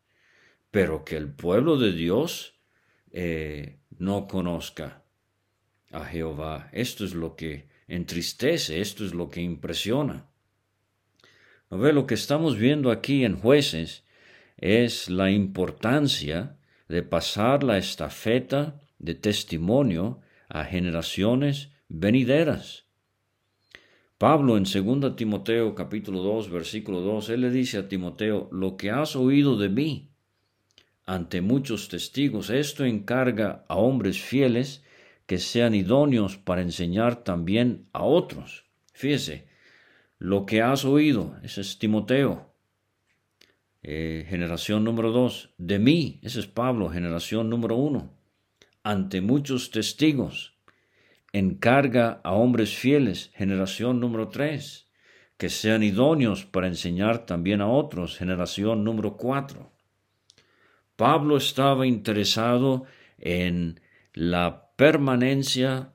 Pero 0.71 1.05
que 1.05 1.17
el 1.17 1.33
pueblo 1.33 1.77
de 1.77 1.93
Dios 1.93 2.61
eh, 3.11 3.81
no 3.99 4.29
conozca 4.29 5.01
a 5.91 6.05
Jehová, 6.05 6.69
esto 6.73 7.05
es 7.05 7.15
lo 7.15 7.37
que 7.37 7.69
entristece, 7.89 8.81
esto 8.81 9.05
es 9.05 9.15
lo 9.15 9.29
que 9.29 9.41
impresiona. 9.41 10.27
¿No 11.71 11.79
ve? 11.79 11.93
Lo 11.93 12.07
que 12.07 12.15
estamos 12.15 12.57
viendo 12.57 12.91
aquí 12.91 13.25
en 13.25 13.37
jueces 13.37 14.05
es 14.57 15.09
la 15.11 15.31
importancia 15.31 16.57
de 16.89 17.03
pasar 17.03 17.63
la 17.63 17.79
estafeta 17.79 18.81
de 18.99 19.15
testimonio 19.15 20.21
a 20.49 20.65
generaciones 20.65 21.71
venideras. 21.89 22.85
Pablo 24.19 24.59
en 24.59 24.65
2 24.65 25.17
Timoteo 25.17 25.75
capítulo 25.75 26.23
2 26.23 26.51
versículo 26.51 27.01
2, 27.01 27.31
él 27.31 27.41
le 27.41 27.51
dice 27.51 27.79
a 27.79 27.89
Timoteo, 27.89 28.49
lo 28.53 28.77
que 28.77 28.91
has 28.91 29.17
oído 29.17 29.57
de 29.57 29.71
mí 29.71 30.11
ante 31.07 31.41
muchos 31.41 31.89
testigos, 31.89 32.51
esto 32.51 32.85
encarga 32.85 33.65
a 33.69 33.77
hombres 33.77 34.21
fieles 34.21 34.85
que 35.31 35.39
sean 35.39 35.77
idóneos 35.77 36.39
para 36.39 36.61
enseñar 36.61 37.23
también 37.23 37.87
a 37.93 38.03
otros. 38.03 38.65
Fíjese, 38.95 39.47
lo 40.19 40.45
que 40.45 40.61
has 40.61 40.85
oído, 40.85 41.37
ese 41.45 41.61
es 41.61 41.79
Timoteo. 41.79 42.53
Eh, 43.81 44.27
generación 44.29 44.83
número 44.83 45.13
dos, 45.13 45.55
de 45.57 45.79
mí, 45.79 46.19
ese 46.25 46.41
es 46.41 46.49
Pablo, 46.49 46.89
generación 46.89 47.49
número 47.49 47.77
uno. 47.77 48.13
Ante 48.83 49.21
muchos 49.21 49.71
testigos, 49.71 50.59
encarga 51.33 52.21
a 52.25 52.33
hombres 52.33 52.75
fieles, 52.75 53.31
generación 53.37 54.01
número 54.01 54.31
tres, 54.31 54.89
que 55.37 55.49
sean 55.49 55.85
idóneos 55.85 56.45
para 56.45 56.67
enseñar 56.67 57.25
también 57.25 57.61
a 57.61 57.69
otros, 57.69 58.19
generación 58.19 58.83
número 58.83 59.17
cuatro. 59.17 59.71
Pablo 60.97 61.37
estaba 61.37 61.87
interesado 61.87 62.83
en 63.17 63.81
la 64.13 64.70
permanencia 64.81 65.93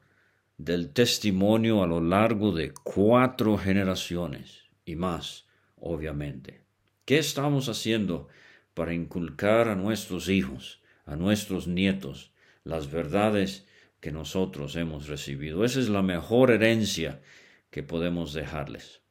del 0.59 0.93
testimonio 0.93 1.81
a 1.81 1.87
lo 1.87 2.01
largo 2.01 2.51
de 2.51 2.71
cuatro 2.71 3.57
generaciones 3.57 4.65
y 4.85 4.95
más, 4.95 5.47
obviamente. 5.75 6.61
¿Qué 7.03 7.17
estamos 7.17 7.67
haciendo 7.67 8.27
para 8.75 8.93
inculcar 8.93 9.69
a 9.69 9.75
nuestros 9.75 10.29
hijos, 10.29 10.83
a 11.07 11.15
nuestros 11.15 11.67
nietos, 11.67 12.31
las 12.63 12.91
verdades 12.91 13.67
que 14.01 14.11
nosotros 14.11 14.75
hemos 14.75 15.07
recibido? 15.07 15.65
Esa 15.65 15.79
es 15.79 15.89
la 15.89 16.03
mejor 16.03 16.51
herencia 16.51 17.23
que 17.71 17.81
podemos 17.81 18.33
dejarles. 18.33 19.01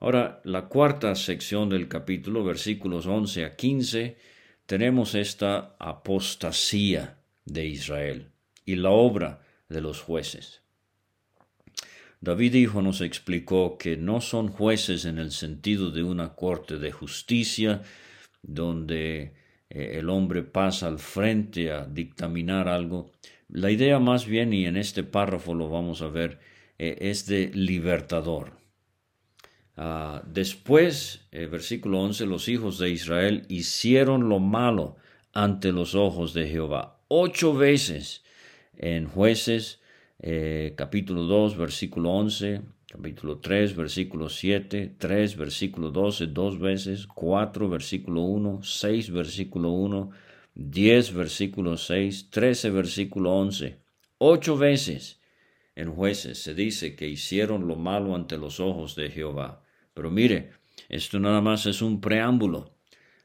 Ahora, 0.00 0.40
la 0.42 0.68
cuarta 0.68 1.14
sección 1.16 1.68
del 1.68 1.88
capítulo, 1.88 2.44
versículos 2.44 3.04
11 3.04 3.44
a 3.44 3.56
15, 3.56 4.16
tenemos 4.64 5.14
esta 5.14 5.76
apostasía 5.78 7.18
de 7.44 7.66
Israel 7.66 8.32
y 8.66 8.74
la 8.76 8.90
obra 8.90 9.40
de 9.70 9.80
los 9.80 10.02
jueces. 10.02 10.60
David 12.20 12.54
hijo 12.54 12.82
nos 12.82 13.00
explicó 13.00 13.78
que 13.78 13.96
no 13.96 14.20
son 14.20 14.48
jueces 14.48 15.04
en 15.04 15.18
el 15.18 15.30
sentido 15.30 15.90
de 15.90 16.02
una 16.02 16.34
corte 16.34 16.78
de 16.78 16.90
justicia 16.90 17.82
donde 18.42 19.34
eh, 19.70 19.98
el 19.98 20.08
hombre 20.10 20.42
pasa 20.42 20.88
al 20.88 20.98
frente 20.98 21.70
a 21.70 21.86
dictaminar 21.86 22.68
algo. 22.68 23.12
La 23.48 23.70
idea 23.70 23.98
más 23.98 24.26
bien, 24.26 24.52
y 24.52 24.66
en 24.66 24.76
este 24.76 25.04
párrafo 25.04 25.54
lo 25.54 25.68
vamos 25.68 26.02
a 26.02 26.08
ver, 26.08 26.40
eh, 26.78 26.96
es 27.00 27.26
de 27.26 27.50
libertador. 27.54 28.52
Ah, 29.76 30.22
después, 30.26 31.26
eh, 31.32 31.46
versículo 31.46 32.00
11, 32.00 32.26
los 32.26 32.48
hijos 32.48 32.78
de 32.78 32.90
Israel 32.90 33.44
hicieron 33.48 34.28
lo 34.28 34.40
malo 34.40 34.96
ante 35.32 35.70
los 35.70 35.94
ojos 35.94 36.32
de 36.32 36.48
Jehová. 36.48 36.98
Ocho 37.08 37.54
veces 37.54 38.24
en 38.76 39.06
jueces 39.06 39.80
eh, 40.18 40.74
capítulo 40.76 41.24
2, 41.24 41.56
versículo 41.56 42.10
11, 42.10 42.62
capítulo 42.88 43.38
3, 43.38 43.76
versículo 43.76 44.28
7, 44.28 44.94
3, 44.98 45.36
versículo 45.36 45.90
12, 45.90 46.26
dos 46.28 46.58
veces, 46.58 47.06
4, 47.06 47.68
versículo 47.68 48.22
1, 48.22 48.62
6, 48.62 49.10
versículo 49.10 49.70
1, 49.70 50.10
10, 50.54 51.14
versículo 51.14 51.76
6, 51.76 52.30
13, 52.30 52.70
versículo 52.70 53.32
11, 53.32 53.78
ocho 54.18 54.56
veces 54.56 55.20
en 55.74 55.92
jueces 55.92 56.42
se 56.42 56.54
dice 56.54 56.96
que 56.96 57.06
hicieron 57.06 57.68
lo 57.68 57.76
malo 57.76 58.14
ante 58.14 58.38
los 58.38 58.60
ojos 58.60 58.96
de 58.96 59.10
Jehová. 59.10 59.62
Pero 59.92 60.10
mire, 60.10 60.52
esto 60.88 61.20
nada 61.20 61.42
más 61.42 61.66
es 61.66 61.82
un 61.82 62.00
preámbulo 62.00 62.74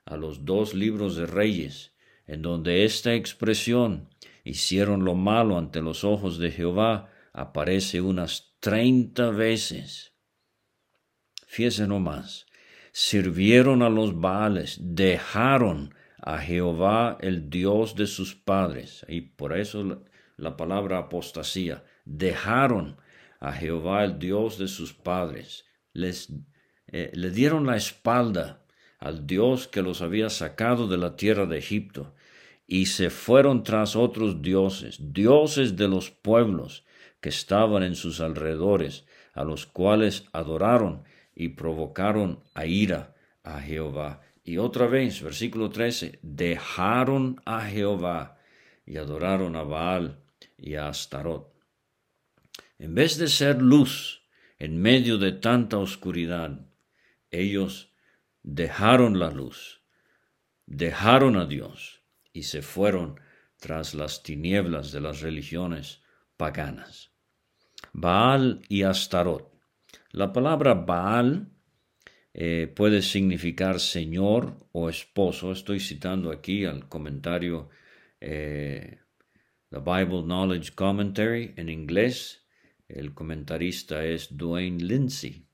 a 0.04 0.18
los 0.18 0.44
dos 0.44 0.74
libros 0.74 1.16
de 1.16 1.26
reyes, 1.26 1.94
en 2.28 2.42
donde 2.42 2.84
esta 2.84 3.16
expresión 3.16 4.10
hicieron 4.43 5.06
lo 5.06 5.15
malo 5.15 5.58
ante 5.58 5.82
los 5.82 6.04
ojos 6.04 6.38
de 6.38 6.51
Jehová 6.51 7.10
aparece 7.34 8.01
unas 8.01 8.56
treinta 8.60 9.30
veces. 9.30 10.13
Fíjese 11.47 11.88
nomás, 11.88 12.45
sirvieron 12.91 13.82
a 13.82 13.89
los 13.89 14.19
Baales, 14.19 14.77
dejaron 14.82 15.93
a 16.21 16.38
Jehová 16.38 17.17
el 17.21 17.49
Dios 17.49 17.95
de 17.95 18.08
sus 18.08 18.36
padres, 18.36 19.06
y 19.08 19.21
por 19.21 19.58
eso 19.58 20.04
la, 20.38 20.56
palabra 20.56 20.99
apostasía, 20.99 21.84
dejaron 22.06 22.97
a 23.39 23.54
Jehová 23.54 24.04
el 24.04 24.19
Dios 24.19 24.58
de 24.58 24.67
sus 24.67 24.93
padres, 24.93 25.65
les 25.93 26.32
eh, 26.88 27.12
le 27.13 27.32
dieron 27.32 27.65
la 27.65 27.77
espalda 27.77 28.65
al 28.99 29.25
Dios 29.25 29.67
que 29.67 29.82
los 29.82 30.01
había 30.01 30.30
sacado 30.30 30.88
de 30.88 30.97
la 30.97 31.15
tierra 31.15 31.45
de 31.45 31.58
Egipto, 31.58 32.13
y 32.72 32.86
se 32.86 33.10
fueron 33.10 33.64
tras 33.64 33.98
otros 33.98 34.42
dioses, 34.42 34.98
dioses 35.12 35.76
de 35.76 35.90
los 35.90 36.10
pueblos 36.10 36.86
que 37.20 37.28
estaban 37.28 37.84
en 37.84 37.96
sus 37.96 38.22
alrededores, 38.22 39.06
a 39.34 39.44
los 39.44 39.66
cuales 39.66 40.24
adoraron 40.32 41.04
y 41.36 41.50
provocaron 41.50 42.40
a 42.54 42.66
ira 42.66 43.14
a 43.44 43.60
Jehová. 43.60 44.22
Y 44.46 44.58
otra 44.58 44.88
vez, 44.88 45.22
versículo 45.22 45.70
13, 45.70 46.20
dejaron 46.22 47.42
a 47.44 47.66
Jehová 47.66 48.38
y 48.86 48.96
adoraron 48.96 49.58
a 49.58 49.64
Baal 49.64 50.22
y 50.58 50.76
a 50.76 50.88
Astarot. 50.88 51.54
En 52.80 52.96
vez 52.96 53.18
de 53.18 53.28
ser 53.28 53.62
luz 53.62 54.24
en 54.60 54.82
medio 54.82 55.18
de 55.18 55.34
tanta 55.34 55.78
oscuridad, 55.78 56.66
ellos 57.32 57.92
dejaron 58.44 59.20
la 59.20 59.30
luz, 59.30 59.82
dejaron 60.66 61.36
a 61.36 61.46
Dios 61.46 62.01
y 62.34 62.44
se 62.44 62.62
fueron 62.62 63.20
tras 63.58 63.94
las 63.94 64.24
tinieblas 64.24 64.91
de 64.91 65.02
las 65.02 65.22
religiones 65.22 66.02
paganas. 66.38 67.12
Baal 67.94 68.62
y 68.70 68.84
Astarot. 68.84 69.52
La 70.12 70.34
palabra 70.34 70.74
Baal 70.74 71.52
eh, 72.34 72.72
puede 72.74 73.02
significar 73.02 73.80
señor 73.80 74.58
o 74.72 74.89
esposo. 74.89 75.52
Estoy 75.52 75.80
citando 75.80 76.32
aquí 76.32 76.65
al 76.65 76.88
comentario 76.88 77.70
eh, 78.20 79.00
The 79.70 79.80
Bible 79.80 80.24
Knowledge 80.24 80.74
Commentary 80.74 81.54
en 81.58 81.70
inglés. 81.70 82.46
El 82.88 83.13
comentarista 83.13 84.04
es 84.04 84.36
Dwayne 84.36 84.84
Lindsay. 84.84 85.46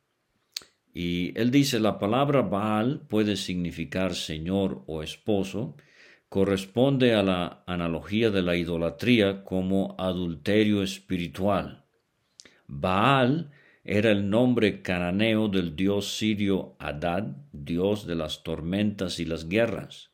Y 0.94 1.38
él 1.40 1.52
dice, 1.52 1.80
la 1.80 2.00
palabra 2.00 2.42
Baal 2.42 3.06
puede 3.08 3.36
significar 3.36 4.16
señor 4.16 4.84
o 4.88 5.04
esposo 5.04 5.76
corresponde 6.30 7.14
a 7.14 7.24
la 7.24 7.64
analogía 7.68 8.30
de 8.30 8.42
la 8.42 8.56
idolatría 8.56 9.44
como 9.44 9.96
adulterio 9.98 10.84
espiritual. 10.84 11.86
Baal 12.68 13.52
era 13.84 14.12
el 14.12 14.30
nombre 14.30 14.82
cananeo 14.82 15.48
del 15.48 15.76
dios 15.76 16.18
sirio 16.18 16.76
Adad, 16.80 17.38
dios 17.54 18.06
de 18.06 18.16
las 18.16 18.44
tormentas 18.44 19.20
y 19.20 19.26
las 19.26 19.48
guerras. 19.48 20.12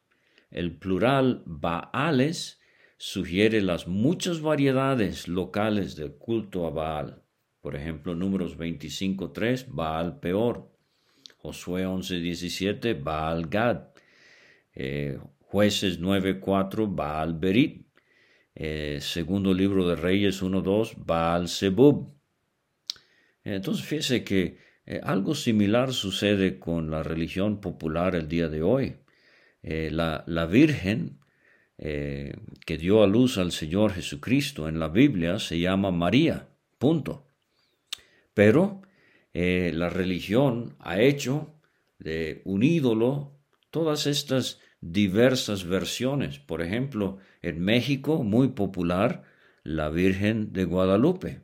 El 0.51 0.77
plural 0.77 1.41
Baales 1.47 2.61
sugiere 2.97 3.61
las 3.61 3.87
muchas 3.87 4.41
variedades 4.41 5.27
locales 5.27 5.95
del 5.95 6.13
culto 6.13 6.67
a 6.67 6.69
Baal. 6.69 7.23
Por 7.61 7.75
ejemplo, 7.75 8.13
números 8.13 8.57
25.3, 8.57 9.65
Baal 9.69 10.19
peor. 10.19 10.71
Josué 11.37 11.87
11.17, 11.87 13.01
Baal 13.01 13.47
Gad. 13.47 13.87
Eh, 14.75 15.17
jueces 15.53 16.01
9.4, 16.01 16.95
Baal 16.95 17.35
Berit. 17.35 17.85
Eh, 18.55 18.97
segundo 19.01 19.53
libro 19.53 19.87
de 19.87 19.95
Reyes 19.95 20.41
1.2, 20.41 20.95
Baal 20.97 21.47
Zebub. 21.47 22.11
Entonces 23.43 23.85
fíjese 23.85 24.23
que 24.23 24.57
eh, 24.87 24.99
algo 25.03 25.35
similar 25.35 25.93
sucede 25.93 26.57
con 26.57 26.89
la 26.89 27.03
religión 27.03 27.61
popular 27.61 28.15
el 28.15 28.27
día 28.27 28.49
de 28.49 28.63
hoy. 28.63 28.95
la, 29.61 30.23
la, 30.25 30.45
Virgen 30.47 31.19
que 31.77 32.77
dio 32.77 33.03
a 33.03 33.07
luz 33.07 33.37
al 33.37 33.51
Señor 33.51 33.93
Jesucristo 33.93 34.67
en 34.67 34.79
la 34.79 34.87
Biblia 34.87 35.37
se 35.37 35.59
llama 35.59 35.91
María, 35.91 36.49
punto. 36.79 37.27
Pero 38.33 38.81
eh, 39.33 39.71
la 39.73 39.89
religión 39.89 40.75
ha 40.79 40.99
hecho 40.99 41.53
de 41.99 42.41
un 42.45 42.63
ídolo 42.63 43.39
todas 43.69 44.07
estas 44.07 44.59
diversas 44.91 45.65
versiones. 45.65 46.39
Por 46.39 46.61
ejemplo, 46.61 47.17
en 47.41 47.59
México, 47.59 48.23
muy 48.23 48.49
popular, 48.49 49.23
la 49.63 49.89
Virgen 49.89 50.53
de 50.53 50.65
Guadalupe. 50.65 51.41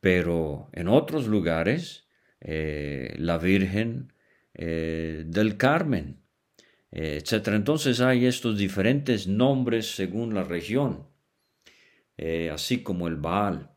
Pero 0.00 0.68
en 0.72 0.88
otros 0.88 1.26
lugares, 1.26 2.08
eh, 2.40 3.14
la 3.18 3.38
Virgen 3.38 4.12
eh, 4.54 5.24
del 5.26 5.56
Carmen, 5.56 6.22
etc. 6.90 7.48
Entonces 7.48 8.00
hay 8.00 8.26
estos 8.26 8.58
diferentes 8.58 9.28
nombres 9.28 9.94
según 9.94 10.34
la 10.34 10.42
región, 10.42 11.06
así 12.50 12.82
como 12.82 13.06
el 13.06 13.16
Baal. 13.16 13.70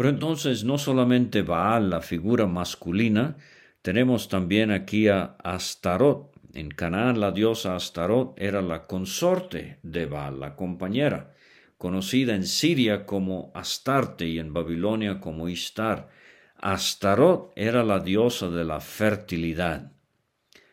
Pero 0.00 0.08
entonces 0.08 0.64
no 0.64 0.78
solamente 0.78 1.42
Baal, 1.42 1.90
la 1.90 2.00
figura 2.00 2.46
masculina, 2.46 3.36
tenemos 3.82 4.30
también 4.30 4.70
aquí 4.70 5.08
a 5.08 5.36
Astarot. 5.44 6.39
En 6.52 6.70
Canaán 6.70 7.20
la 7.20 7.30
diosa 7.30 7.76
Astarot 7.76 8.34
era 8.36 8.60
la 8.60 8.86
consorte 8.86 9.78
de 9.82 10.06
Baal, 10.06 10.40
la 10.40 10.56
compañera, 10.56 11.32
conocida 11.78 12.34
en 12.34 12.44
Siria 12.44 13.06
como 13.06 13.52
Astarte 13.54 14.26
y 14.26 14.38
en 14.40 14.52
Babilonia 14.52 15.20
como 15.20 15.48
Istar. 15.48 16.08
Astarot 16.56 17.52
era 17.54 17.84
la 17.84 18.00
diosa 18.00 18.48
de 18.48 18.64
la 18.64 18.80
fertilidad. 18.80 19.92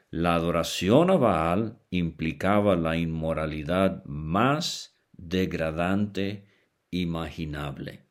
La 0.10 0.36
adoración 0.36 1.12
a 1.12 1.18
Baal 1.18 1.78
implicaba 1.92 2.76
la 2.76 2.98
inmoralidad 2.98 4.04
más 4.06 4.98
degradante 5.12 6.48
imaginable. 6.90 8.06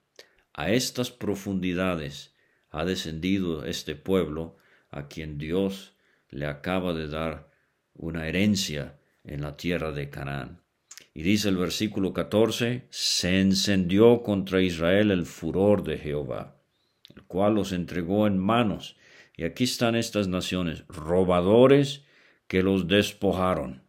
A 0.53 0.71
estas 0.71 1.11
profundidades 1.11 2.35
ha 2.71 2.85
descendido 2.85 3.65
este 3.65 3.97
pueblo 3.97 4.57
a 4.91 5.09
quien 5.09 5.37
Dios 5.37 5.97
le 6.31 6.47
acaba 6.47 6.93
de 6.93 7.09
dar 7.09 7.56
una 7.97 8.29
herencia 8.29 8.99
en 9.25 9.43
la 9.43 9.57
tierra 9.57 9.93
de 9.93 10.11
Canaán. 10.11 10.63
Y 11.15 11.23
dice 11.23 11.49
el 11.49 11.57
versículo 11.57 12.13
14, 12.13 12.87
se 12.91 13.41
encendió 13.41 14.23
contra 14.23 14.61
Israel 14.61 15.11
el 15.11 15.25
furor 15.25 15.83
de 15.83 15.99
Jehová, 15.99 16.61
el 17.15 17.23
cual 17.25 17.55
los 17.55 17.73
entregó 17.73 18.27
en 18.27 18.39
manos. 18.39 18.97
Y 19.37 19.45
aquí 19.45 19.65
están 19.65 19.97
estas 19.97 20.29
naciones, 20.29 20.85
robadores 20.89 22.05
que 22.47 22.63
los 22.63 22.87
despojaron. 22.87 23.83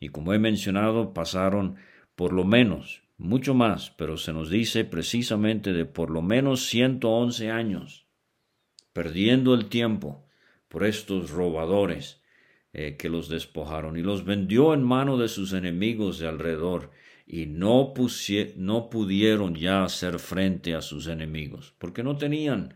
Y 0.00 0.08
como 0.08 0.34
he 0.34 0.38
mencionado, 0.38 1.14
pasaron 1.14 1.76
por 2.14 2.32
lo 2.32 2.44
menos 2.44 3.02
mucho 3.18 3.52
más, 3.52 3.90
pero 3.90 4.16
se 4.16 4.32
nos 4.32 4.48
dice 4.48 4.84
precisamente 4.84 5.72
de 5.72 5.84
por 5.84 6.10
lo 6.10 6.22
menos 6.22 6.66
111 6.66 7.50
años, 7.50 8.06
perdiendo 8.92 9.54
el 9.54 9.66
tiempo 9.66 10.24
por 10.68 10.84
estos 10.84 11.30
robadores 11.30 12.20
eh, 12.72 12.96
que 12.96 13.08
los 13.08 13.28
despojaron 13.28 13.96
y 13.96 14.02
los 14.02 14.24
vendió 14.24 14.74
en 14.74 14.82
mano 14.82 15.16
de 15.16 15.28
sus 15.28 15.52
enemigos 15.52 16.18
de 16.18 16.28
alrededor 16.28 16.90
y 17.26 17.46
no, 17.46 17.92
no 18.56 18.90
pudieron 18.90 19.54
ya 19.54 19.84
hacer 19.84 20.18
frente 20.18 20.74
a 20.74 20.80
sus 20.80 21.08
enemigos, 21.08 21.74
porque 21.78 22.02
no 22.02 22.16
tenían 22.16 22.74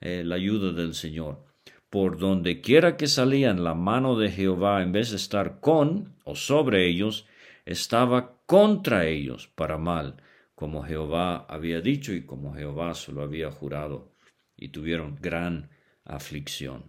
eh, 0.00 0.22
la 0.24 0.36
ayuda 0.36 0.72
del 0.72 0.94
Señor. 0.94 1.44
Por 1.90 2.18
donde 2.18 2.60
quiera 2.60 2.96
que 2.96 3.08
salían, 3.08 3.62
la 3.62 3.74
mano 3.74 4.16
de 4.16 4.30
Jehová, 4.30 4.82
en 4.82 4.92
vez 4.92 5.10
de 5.10 5.16
estar 5.16 5.60
con 5.60 6.14
o 6.24 6.34
sobre 6.34 6.88
ellos, 6.88 7.26
estaba 7.66 8.40
contra 8.46 9.06
ellos 9.06 9.48
para 9.48 9.76
mal, 9.76 10.22
como 10.54 10.82
Jehová 10.82 11.46
había 11.48 11.80
dicho 11.80 12.14
y 12.14 12.24
como 12.24 12.54
Jehová 12.54 12.94
se 12.94 13.12
lo 13.12 13.22
había 13.22 13.50
jurado, 13.50 14.12
y 14.56 14.68
tuvieron 14.68 15.18
gran 15.20 15.70
aflicción. 16.04 16.84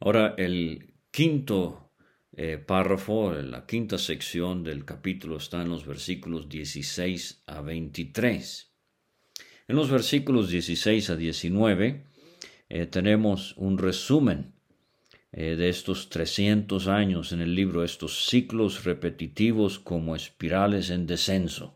Ahora 0.00 0.36
el 0.38 0.94
quinto 1.10 1.90
eh, 2.36 2.56
párrafo, 2.56 3.32
la 3.32 3.66
quinta 3.66 3.98
sección 3.98 4.62
del 4.62 4.84
capítulo 4.84 5.38
está 5.38 5.60
en 5.62 5.70
los 5.70 5.84
versículos 5.84 6.48
16 6.48 7.42
a 7.46 7.62
23. 7.62 8.72
En 9.66 9.74
los 9.74 9.90
versículos 9.90 10.50
16 10.50 11.10
a 11.10 11.16
19 11.16 12.04
eh, 12.68 12.86
tenemos 12.86 13.56
un 13.56 13.76
resumen 13.76 14.54
eh, 15.32 15.56
de 15.56 15.68
estos 15.68 16.10
300 16.10 16.86
años 16.86 17.32
en 17.32 17.40
el 17.40 17.56
libro, 17.56 17.82
estos 17.82 18.26
ciclos 18.26 18.84
repetitivos 18.84 19.80
como 19.80 20.14
espirales 20.14 20.90
en 20.90 21.08
descenso. 21.08 21.74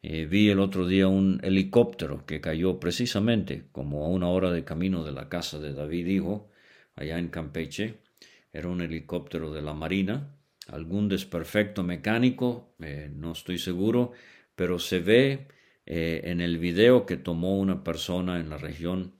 Vi 0.00 0.50
el 0.50 0.60
otro 0.60 0.86
día 0.86 1.08
un 1.08 1.40
helicóptero 1.42 2.26
que 2.26 2.42
cayó 2.42 2.78
precisamente 2.78 3.68
como 3.72 4.04
a 4.04 4.08
una 4.08 4.28
hora 4.28 4.50
de 4.52 4.62
camino 4.62 5.02
de 5.02 5.12
la 5.12 5.30
casa 5.30 5.58
de 5.58 5.72
David 5.72 6.06
Hijo, 6.06 6.50
allá 6.96 7.18
en 7.18 7.28
Campeche. 7.28 8.00
Era 8.52 8.68
un 8.68 8.80
helicóptero 8.80 9.52
de 9.52 9.62
la 9.62 9.74
Marina, 9.74 10.36
algún 10.68 11.08
desperfecto 11.08 11.82
mecánico, 11.82 12.74
eh, 12.80 13.10
no 13.14 13.32
estoy 13.32 13.58
seguro, 13.58 14.12
pero 14.54 14.78
se 14.78 15.00
ve 15.00 15.48
en 15.86 16.40
el 16.40 16.56
video 16.56 17.04
que 17.04 17.18
tomó 17.18 17.58
una 17.58 17.84
persona 17.84 18.40
en 18.40 18.48
la 18.48 18.56
región 18.56 19.12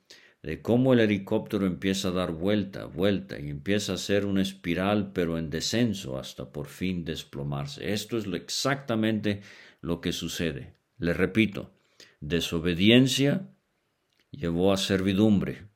de 0.44 0.60
cómo 0.60 0.92
el 0.92 1.00
helicóptero 1.00 1.66
empieza 1.66 2.08
a 2.08 2.12
dar 2.12 2.32
vuelta, 2.32 2.84
vuelta 2.84 3.40
y 3.40 3.48
empieza 3.48 3.92
a 3.92 3.94
hacer 3.94 4.26
una 4.26 4.42
espiral 4.42 5.10
pero 5.14 5.38
en 5.38 5.48
descenso 5.48 6.18
hasta 6.18 6.52
por 6.52 6.66
fin 6.66 7.02
desplomarse. 7.02 7.94
Esto 7.94 8.18
es 8.18 8.26
exactamente 8.26 9.40
lo 9.80 10.02
que 10.02 10.12
sucede. 10.12 10.74
Le 10.98 11.14
repito, 11.14 11.72
desobediencia 12.20 13.48
llevó 14.30 14.74
a 14.74 14.76
servidumbre. 14.76 15.70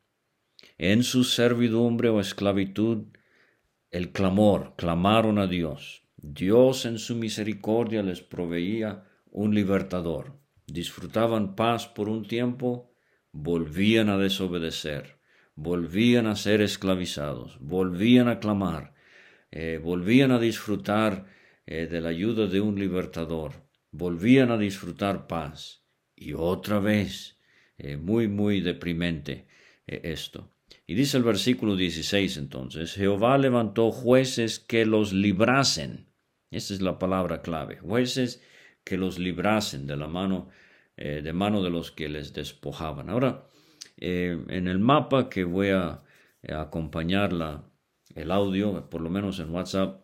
En 0.81 1.03
su 1.03 1.25
servidumbre 1.25 2.09
o 2.09 2.21
esclavitud, 2.21 3.07
el 3.91 4.13
clamor, 4.13 4.75
clamaron 4.77 5.41
a 5.41 5.49
Dios. 5.49 6.05
Dios 6.17 6.87
en 6.87 7.01
su 7.01 7.17
misericordia 7.17 8.01
les 8.05 8.23
proveía 8.23 9.03
un 9.33 9.57
libertador. 9.57 10.39
Disfrutaban 10.69 11.57
paz 11.57 11.89
por 11.89 12.09
un 12.09 12.29
tiempo, 12.29 12.95
volvían 13.33 14.09
a 14.09 14.19
desobedecer, 14.19 15.19
volvían 15.57 16.29
a 16.29 16.37
ser 16.37 16.61
esclavizados, 16.61 17.59
volvían 17.59 18.29
a 18.29 18.39
clamar, 18.39 18.95
eh, 19.51 19.81
volvían 19.83 20.31
a 20.31 20.39
disfrutar 20.39 21.27
eh, 21.67 21.89
de 21.89 22.01
la 22.01 22.11
ayuda 22.11 22.47
de 22.47 22.61
un 22.61 22.79
libertador, 22.79 23.69
volvían 23.91 24.53
a 24.53 24.57
disfrutar 24.57 25.27
paz. 25.27 25.83
Y 26.15 26.35
otra 26.35 26.79
vez, 26.79 27.37
eh, 27.79 27.97
muy, 27.97 28.29
muy 28.29 28.61
deprimente 28.61 29.49
esto. 29.87 30.53
Y 30.89 30.95
dice 30.95 31.19
el 31.19 31.23
versículo 31.23 31.77
16 31.77 32.39
entonces, 32.39 32.95
Jehová 32.95 33.37
levantó 33.37 33.93
jueces 33.93 34.59
que 34.59 34.87
los 34.87 35.13
librasen. 35.13 36.07
Esa 36.51 36.73
es 36.73 36.81
la 36.81 36.99
palabra 36.99 37.43
clave, 37.43 37.77
jueces 37.77 38.43
que 38.85 38.97
los 38.97 39.19
librasen 39.19 39.87
de 39.87 39.99
la 39.99 40.09
mano 40.09 40.49
eh, 41.01 41.21
de 41.23 41.33
mano 41.33 41.63
de 41.63 41.71
los 41.71 41.93
que 41.93 42.09
les 42.09 42.33
despojaban. 42.33 43.09
Ahora, 43.09 43.47
eh, 43.99 44.37
en 44.49 44.67
el 44.67 44.81
mapa 44.81 45.29
que 45.29 45.45
voy 45.45 45.69
a, 45.69 46.03
eh, 46.43 46.53
acompañar 46.53 47.31
el 48.17 48.31
audio, 48.33 48.91
por 48.91 49.03
lo 49.03 49.09
menos 49.09 49.39
en 49.39 49.51
WhatsApp, 49.51 50.01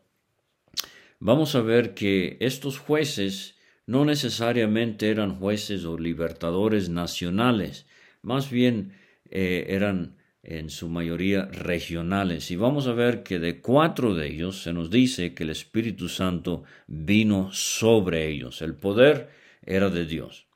vamos 1.18 1.56
a 1.56 1.62
ver 1.62 1.94
que 1.94 2.36
estos 2.38 2.78
jueces 2.78 3.58
no 3.86 4.04
necesariamente 4.04 5.10
eran 5.10 5.36
jueces 5.40 5.84
o 5.84 5.98
libertadores 5.98 6.88
nacionales, 6.90 7.86
más 8.22 8.50
bien 8.50 8.92
eran 9.30 10.16
en 10.44 10.70
su 10.70 10.88
mayoría 10.88 11.46
regionales. 11.46 12.50
Y 12.50 12.56
vamos 12.56 12.86
a 12.86 12.92
ver 12.92 13.22
que 13.22 13.38
de 13.38 13.60
cuatro 13.60 14.14
de 14.14 14.28
ellos 14.28 14.62
se 14.62 14.72
nos 14.72 14.90
dice 14.90 15.34
que 15.34 15.44
el 15.44 15.50
Espíritu 15.50 16.08
Santo 16.08 16.64
vino 16.86 17.50
sobre 17.52 18.28
ellos. 18.28 18.62
El 18.62 18.74
poder 18.74 19.30
era 19.64 19.88
de 19.90 20.06
Dios. 20.06 20.46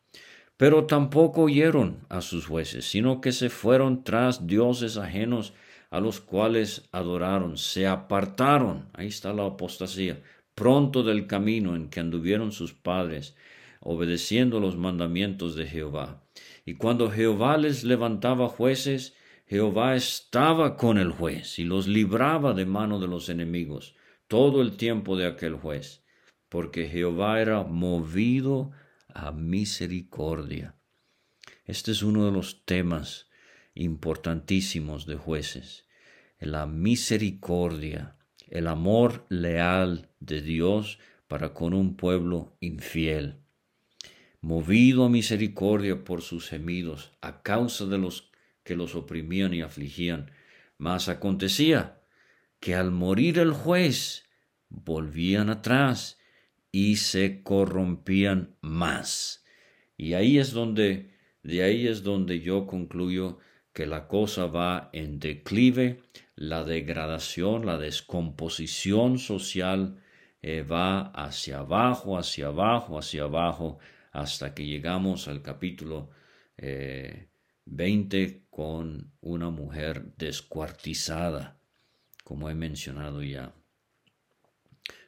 Pero 0.56 0.84
tampoco 0.86 1.42
oyeron 1.42 2.00
a 2.08 2.20
sus 2.20 2.46
jueces, 2.46 2.84
sino 2.84 3.20
que 3.20 3.32
se 3.32 3.48
fueron 3.48 4.04
tras 4.04 4.46
dioses 4.46 4.96
ajenos 4.96 5.54
a 5.90 6.00
los 6.00 6.20
cuales 6.20 6.88
adoraron, 6.92 7.56
se 7.56 7.86
apartaron, 7.86 8.88
ahí 8.92 9.06
está 9.06 9.32
la 9.32 9.46
apostasía, 9.46 10.20
pronto 10.54 11.02
del 11.02 11.26
camino 11.26 11.76
en 11.76 11.88
que 11.88 12.00
anduvieron 12.00 12.52
sus 12.52 12.74
padres, 12.74 13.36
obedeciendo 13.80 14.60
los 14.60 14.76
mandamientos 14.76 15.54
de 15.54 15.66
Jehová. 15.66 16.24
Y 16.66 16.74
cuando 16.74 17.10
Jehová 17.10 17.56
les 17.56 17.84
levantaba 17.84 18.48
jueces, 18.48 19.14
Jehová 19.48 19.96
estaba 19.96 20.76
con 20.76 20.98
el 20.98 21.10
juez 21.10 21.58
y 21.58 21.64
los 21.64 21.88
libraba 21.88 22.52
de 22.52 22.66
mano 22.66 23.00
de 23.00 23.08
los 23.08 23.30
enemigos 23.30 23.94
todo 24.26 24.60
el 24.60 24.76
tiempo 24.76 25.16
de 25.16 25.26
aquel 25.26 25.54
juez, 25.54 26.04
porque 26.50 26.86
Jehová 26.86 27.40
era 27.40 27.62
movido 27.62 28.72
a 29.08 29.32
misericordia. 29.32 30.74
Este 31.64 31.92
es 31.92 32.02
uno 32.02 32.26
de 32.26 32.32
los 32.32 32.66
temas 32.66 33.30
importantísimos 33.74 35.06
de 35.06 35.16
jueces, 35.16 35.86
la 36.38 36.66
misericordia, 36.66 38.16
el 38.48 38.66
amor 38.66 39.24
leal 39.30 40.10
de 40.20 40.42
Dios 40.42 40.98
para 41.26 41.54
con 41.54 41.72
un 41.72 41.96
pueblo 41.96 42.56
infiel. 42.60 43.40
Movido 44.42 45.04
a 45.04 45.08
misericordia 45.08 46.04
por 46.04 46.20
sus 46.20 46.50
gemidos, 46.50 47.12
a 47.22 47.42
causa 47.42 47.86
de 47.86 47.96
los 47.96 48.30
que 48.68 48.76
los 48.76 48.94
oprimían 48.94 49.54
y 49.54 49.62
afligían. 49.62 50.30
Mas 50.76 51.08
acontecía 51.08 52.02
que 52.60 52.74
al 52.74 52.90
morir 52.90 53.38
el 53.38 53.52
juez, 53.52 54.28
volvían 54.68 55.48
atrás 55.48 56.18
y 56.70 56.96
se 56.96 57.42
corrompían 57.42 58.58
más. 58.60 59.42
Y 59.96 60.12
ahí 60.12 60.38
es 60.38 60.52
donde, 60.52 61.14
de 61.42 61.62
ahí 61.62 61.86
es 61.86 62.02
donde 62.02 62.40
yo 62.40 62.66
concluyo 62.66 63.38
que 63.72 63.86
la 63.86 64.06
cosa 64.06 64.44
va 64.48 64.90
en 64.92 65.18
declive, 65.18 66.02
la 66.34 66.62
degradación, 66.62 67.64
la 67.64 67.78
descomposición 67.78 69.18
social 69.18 70.02
eh, 70.42 70.60
va 70.60 71.06
hacia 71.12 71.60
abajo, 71.60 72.18
hacia 72.18 72.48
abajo, 72.48 72.98
hacia 72.98 73.22
abajo, 73.22 73.78
hasta 74.12 74.52
que 74.52 74.66
llegamos 74.66 75.26
al 75.26 75.40
capítulo 75.40 76.10
20 77.70 78.22
eh, 78.22 78.42
con 78.50 79.12
una 79.20 79.50
mujer 79.50 80.14
descuartizada, 80.16 81.60
como 82.24 82.50
he 82.50 82.54
mencionado 82.54 83.22
ya. 83.22 83.54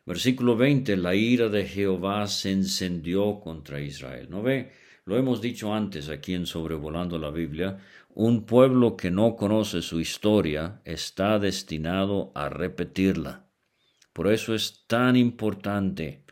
Versículo 0.06 0.56
20, 0.56 0.96
la 0.96 1.14
ira 1.14 1.48
de 1.48 1.66
Jehová 1.66 2.26
se 2.26 2.52
encendió 2.52 3.40
contra 3.40 3.80
Israel. 3.80 4.28
¿No 4.30 4.42
ve? 4.42 4.72
Lo 5.04 5.16
hemos 5.16 5.40
dicho 5.40 5.74
antes 5.74 6.08
aquí 6.08 6.34
en 6.34 6.46
Sobrevolando 6.46 7.18
la 7.18 7.30
Biblia, 7.30 7.78
un 8.14 8.44
pueblo 8.44 8.96
que 8.96 9.10
no 9.10 9.36
conoce 9.36 9.82
su 9.82 10.00
historia 10.00 10.80
está 10.84 11.38
destinado 11.38 12.32
a 12.34 12.48
repetirla. 12.48 13.46
Por 14.12 14.32
eso 14.32 14.54
es 14.54 14.84
tan 14.86 15.16
importante 15.16 16.24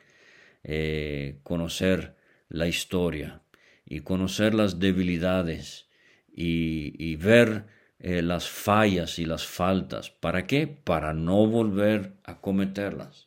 eh, 0.62 1.40
conocer 1.42 2.16
la 2.48 2.66
historia 2.66 3.42
y 3.84 4.00
conocer 4.00 4.54
las 4.54 4.78
debilidades 4.78 5.87
y, 6.40 7.16
ver 7.16 7.64
eh, 7.98 8.22
las 8.22 8.48
fallas 8.48 9.18
y 9.18 9.24
las 9.24 9.44
faltas. 9.44 10.10
¿Para 10.10 10.46
qué? 10.46 10.68
Para 10.68 11.12
no 11.12 11.46
volver 11.46 12.12
a 12.22 12.40
cometerlas. 12.40 13.26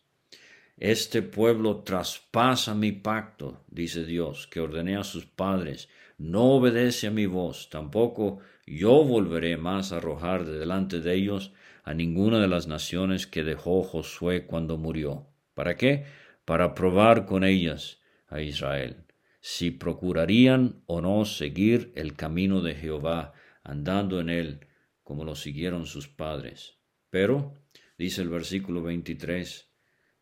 Este 0.77 1.21
pueblo 1.21 1.83
traspasa 1.83 2.73
mi 2.73 2.93
pacto, 2.93 3.63
dice 3.67 4.05
Dios, 4.05 4.47
que 4.47 4.61
ordené 4.61 4.95
a 4.95 5.03
sus 5.03 5.25
padres, 5.25 5.89
no 6.17 6.53
obedece 6.53 7.07
a 7.07 7.11
mi 7.11 7.25
voz, 7.25 7.69
tampoco 7.69 8.39
yo 8.65 9.03
volveré 9.03 9.57
más 9.57 9.91
a 9.91 9.97
arrojar 9.97 10.45
de 10.45 10.57
delante 10.57 11.01
de 11.01 11.13
ellos 11.13 11.51
a 11.83 11.93
ninguna 11.93 12.39
de 12.39 12.47
las 12.47 12.67
naciones 12.67 13.27
que 13.27 13.43
dejó 13.43 13.83
Josué 13.83 14.45
cuando 14.45 14.77
murió. 14.77 15.27
¿Para 15.53 15.75
qué? 15.75 16.05
Para 16.45 16.73
probar 16.73 17.25
con 17.25 17.43
ellas 17.43 17.99
a 18.27 18.41
Israel, 18.41 19.03
si 19.41 19.71
procurarían 19.71 20.83
o 20.85 21.01
no 21.01 21.25
seguir 21.25 21.91
el 21.95 22.15
camino 22.15 22.61
de 22.61 22.75
Jehová, 22.75 23.33
andando 23.63 24.19
en 24.19 24.29
él 24.29 24.67
como 25.03 25.25
lo 25.25 25.35
siguieron 25.35 25.87
sus 25.87 26.07
padres. 26.07 26.77
Pero, 27.09 27.55
dice 27.97 28.21
el 28.21 28.29
versículo 28.29 28.83
23, 28.83 29.69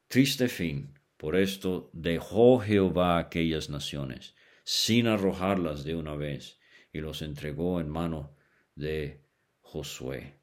Triste 0.08 0.48
fin, 0.48 0.98
por 1.18 1.36
esto 1.36 1.92
dejó 1.94 2.60
Jehová 2.60 3.20
aquellas 3.20 3.70
naciones, 3.70 4.36
sin 4.64 5.08
arrojarlas 5.08 5.84
de 5.84 5.96
una 5.96 6.16
vez, 6.16 6.60
y 6.94 7.02
los 7.02 7.22
entregó 7.22 7.82
en 7.82 7.90
mano 7.90 8.36
de 8.74 9.22
Josué. 9.60 10.40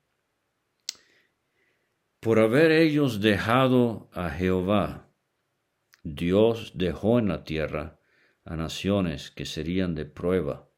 Por 2.21 2.39
haber 2.39 2.73
ellos 2.73 3.21
dejado 3.21 4.11
a 4.13 4.31
Jehová, 4.31 5.09
Dios 6.03 6.73
dejó 6.75 7.19
en 7.19 7.29
la 7.29 7.43
tierra 7.45 7.99
a 8.47 8.57
naciones 8.57 9.31
que 9.31 9.45
serían 9.45 9.95
de 9.95 10.07
prueba, 10.07 10.71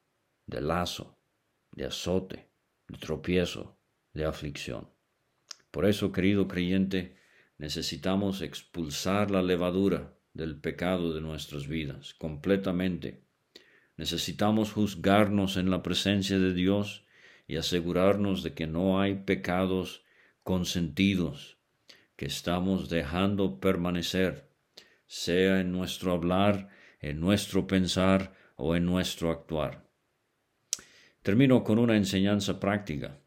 de 0.46 0.60
lazo, 0.60 1.16
de 1.70 1.84
azote, 1.84 2.50
de 2.88 2.98
tropiezo, 2.98 3.78
de 4.12 4.24
aflicción. 4.24 4.88
Por 5.70 5.86
eso, 5.86 6.10
querido 6.10 6.48
creyente, 6.48 7.18
Necesitamos 7.58 8.40
expulsar 8.40 9.32
la 9.32 9.42
levadura 9.42 10.16
del 10.32 10.60
pecado 10.60 11.12
de 11.12 11.20
nuestras 11.20 11.66
vidas 11.66 12.14
completamente. 12.14 13.24
Necesitamos 13.96 14.72
juzgarnos 14.72 15.56
en 15.56 15.68
la 15.68 15.82
presencia 15.82 16.38
de 16.38 16.54
Dios 16.54 17.04
y 17.48 17.56
asegurarnos 17.56 18.44
de 18.44 18.54
que 18.54 18.68
no 18.68 19.00
hay 19.00 19.16
pecados 19.16 20.04
consentidos 20.44 21.58
que 22.14 22.26
estamos 22.26 22.88
dejando 22.88 23.58
permanecer, 23.58 24.52
sea 25.06 25.60
en 25.60 25.72
nuestro 25.72 26.12
hablar, 26.12 26.68
en 27.00 27.20
nuestro 27.20 27.66
pensar 27.66 28.32
o 28.56 28.76
en 28.76 28.84
nuestro 28.84 29.30
actuar. 29.30 29.88
Termino 31.22 31.64
con 31.64 31.78
una 31.78 31.96
enseñanza 31.96 32.58
práctica. 32.58 33.18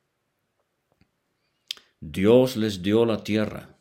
Dios 1.99 2.57
les 2.57 2.81
dio 2.81 3.05
la 3.05 3.23
tierra 3.23 3.71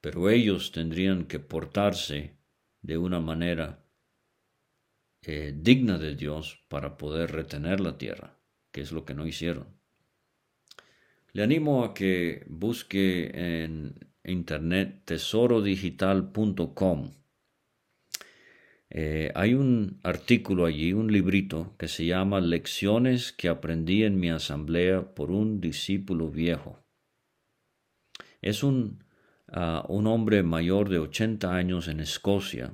pero 0.00 0.30
ellos 0.30 0.72
tendrían 0.72 1.26
que 1.26 1.38
portarse 1.38 2.38
de 2.82 2.96
una 2.96 3.20
manera 3.20 3.84
eh, 5.22 5.52
digna 5.54 5.98
de 5.98 6.16
Dios 6.16 6.64
para 6.68 6.96
poder 6.96 7.32
retener 7.32 7.80
la 7.80 7.98
tierra, 7.98 8.38
que 8.72 8.80
es 8.80 8.92
lo 8.92 9.04
que 9.04 9.12
no 9.14 9.26
hicieron. 9.26 9.66
Le 11.32 11.42
animo 11.42 11.84
a 11.84 11.92
que 11.94 12.44
busque 12.48 13.62
en 13.62 13.94
internet 14.24 15.02
tesorodigital.com. 15.04 17.10
Eh, 18.90 19.30
hay 19.34 19.54
un 19.54 20.00
artículo 20.02 20.66
allí, 20.66 20.92
un 20.92 21.12
librito 21.12 21.74
que 21.78 21.88
se 21.88 22.06
llama 22.06 22.40
Lecciones 22.40 23.32
que 23.32 23.48
aprendí 23.48 24.02
en 24.02 24.18
mi 24.18 24.30
asamblea 24.30 25.14
por 25.14 25.30
un 25.30 25.60
discípulo 25.60 26.28
viejo. 26.28 26.78
Es 28.42 28.62
un 28.62 29.04
un 29.88 30.06
hombre 30.06 30.42
mayor 30.42 30.88
de 30.88 30.98
80 30.98 31.54
años 31.54 31.88
en 31.88 32.00
Escocia 32.00 32.72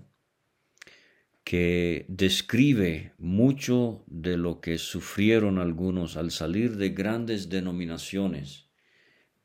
que 1.42 2.04
describe 2.08 3.12
mucho 3.18 4.02
de 4.06 4.36
lo 4.36 4.60
que 4.60 4.78
sufrieron 4.78 5.58
algunos 5.58 6.16
al 6.16 6.32
salir 6.32 6.76
de 6.76 6.90
grandes 6.90 7.48
denominaciones 7.48 8.66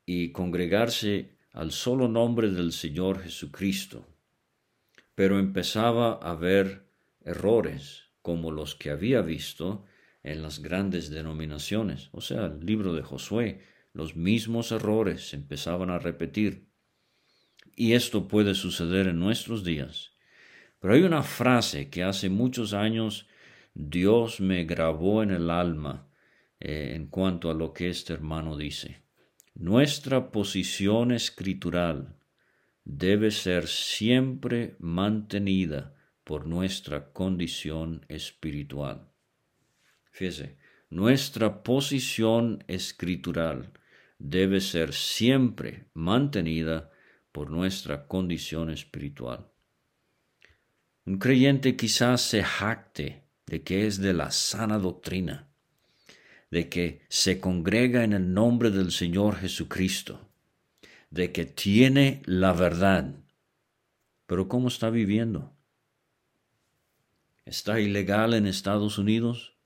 y 0.05 0.31
congregarse 0.31 1.37
al 1.53 1.71
solo 1.71 2.07
nombre 2.07 2.49
del 2.49 2.71
Señor 2.71 3.21
Jesucristo. 3.21 4.07
Pero 5.21 5.37
empezaba 5.37 6.13
a 6.13 6.33
ver 6.33 6.87
errores 7.23 8.05
como 8.23 8.49
los 8.49 8.73
que 8.73 8.89
había 8.89 9.21
visto 9.21 9.85
en 10.23 10.41
las 10.41 10.63
grandes 10.63 11.11
denominaciones, 11.11 12.09
o 12.11 12.21
sea, 12.21 12.47
el 12.47 12.65
libro 12.65 12.95
de 12.95 13.03
Josué, 13.03 13.61
los 13.93 14.15
mismos 14.15 14.71
errores 14.71 15.29
se 15.29 15.35
empezaban 15.35 15.91
a 15.91 15.99
repetir. 15.99 16.65
Y 17.75 17.93
esto 17.93 18.27
puede 18.27 18.55
suceder 18.55 19.05
en 19.05 19.19
nuestros 19.19 19.63
días. 19.63 20.13
Pero 20.79 20.95
hay 20.95 21.03
una 21.03 21.21
frase 21.21 21.91
que 21.91 22.01
hace 22.01 22.31
muchos 22.31 22.73
años 22.73 23.27
Dios 23.75 24.41
me 24.41 24.63
grabó 24.63 25.21
en 25.21 25.29
el 25.29 25.51
alma 25.51 26.09
eh, 26.59 26.93
en 26.95 27.05
cuanto 27.05 27.51
a 27.51 27.53
lo 27.53 27.73
que 27.73 27.89
este 27.89 28.13
hermano 28.13 28.57
dice. 28.57 29.03
Nuestra 29.53 30.31
posición 30.31 31.11
escritural 31.11 32.17
debe 32.83 33.31
ser 33.31 33.67
siempre 33.67 34.75
mantenida 34.79 35.95
por 36.23 36.45
nuestra 36.47 37.11
condición 37.11 38.05
espiritual. 38.07 39.11
Fíjese, 40.11 40.57
nuestra 40.89 41.63
posición 41.63 42.63
escritural 42.67 43.71
debe 44.19 44.61
ser 44.61 44.93
siempre 44.93 45.85
mantenida 45.93 46.91
por 47.31 47.49
nuestra 47.49 48.07
condición 48.07 48.69
espiritual. 48.69 49.49
Un 51.05 51.17
creyente 51.17 51.75
quizás 51.75 52.21
se 52.21 52.43
jacte 52.43 53.23
de 53.47 53.63
que 53.63 53.87
es 53.87 53.99
de 53.99 54.13
la 54.13 54.31
sana 54.31 54.77
doctrina, 54.77 55.49
de 56.51 56.69
que 56.69 57.01
se 57.09 57.39
congrega 57.39 58.03
en 58.03 58.13
el 58.13 58.33
nombre 58.33 58.69
del 58.69 58.91
Señor 58.91 59.37
Jesucristo, 59.37 60.30
de 61.11 61.31
que 61.31 61.45
tiene 61.45 62.23
la 62.25 62.53
verdad. 62.53 63.13
Pero 64.25 64.47
¿cómo 64.47 64.67
está 64.67 64.89
viviendo? 64.89 65.55
está 67.45 67.79
ilegal 67.79 68.33
en 68.33 68.47
Estados 68.47 68.97
Unidos, 68.97 69.57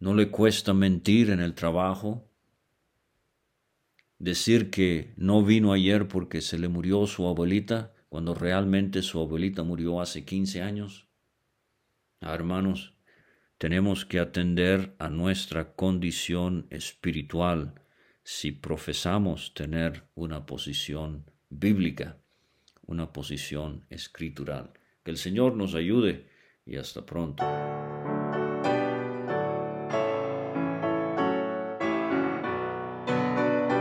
no 0.00 0.14
le 0.14 0.30
cuesta 0.30 0.74
mentir 0.74 1.30
en 1.30 1.40
el 1.40 1.54
trabajo, 1.54 2.28
decir 4.18 4.70
que 4.70 5.14
no 5.16 5.44
vino 5.44 5.72
ayer 5.72 6.08
porque 6.08 6.40
se 6.40 6.58
le 6.58 6.68
murió 6.68 7.06
su 7.06 7.26
abuelita 7.26 7.94
cuando 8.08 8.34
realmente 8.34 9.02
su 9.02 9.20
abuelita 9.20 9.62
murió 9.62 10.00
hace 10.00 10.24
15 10.24 10.62
años. 10.62 11.08
Ah, 12.20 12.34
hermanos, 12.34 12.94
tenemos 13.58 14.04
que 14.04 14.18
atender 14.18 14.96
a 14.98 15.08
nuestra 15.08 15.74
condición 15.74 16.66
espiritual 16.70 17.80
si 18.30 18.52
profesamos 18.52 19.54
tener 19.54 20.04
una 20.14 20.44
posición 20.44 21.24
bíblica, 21.48 22.18
una 22.84 23.10
posición 23.10 23.86
escritural. 23.88 24.74
Que 25.02 25.12
el 25.12 25.16
Señor 25.16 25.56
nos 25.56 25.74
ayude 25.74 26.28
y 26.66 26.76
hasta 26.76 27.06
pronto. 27.06 27.42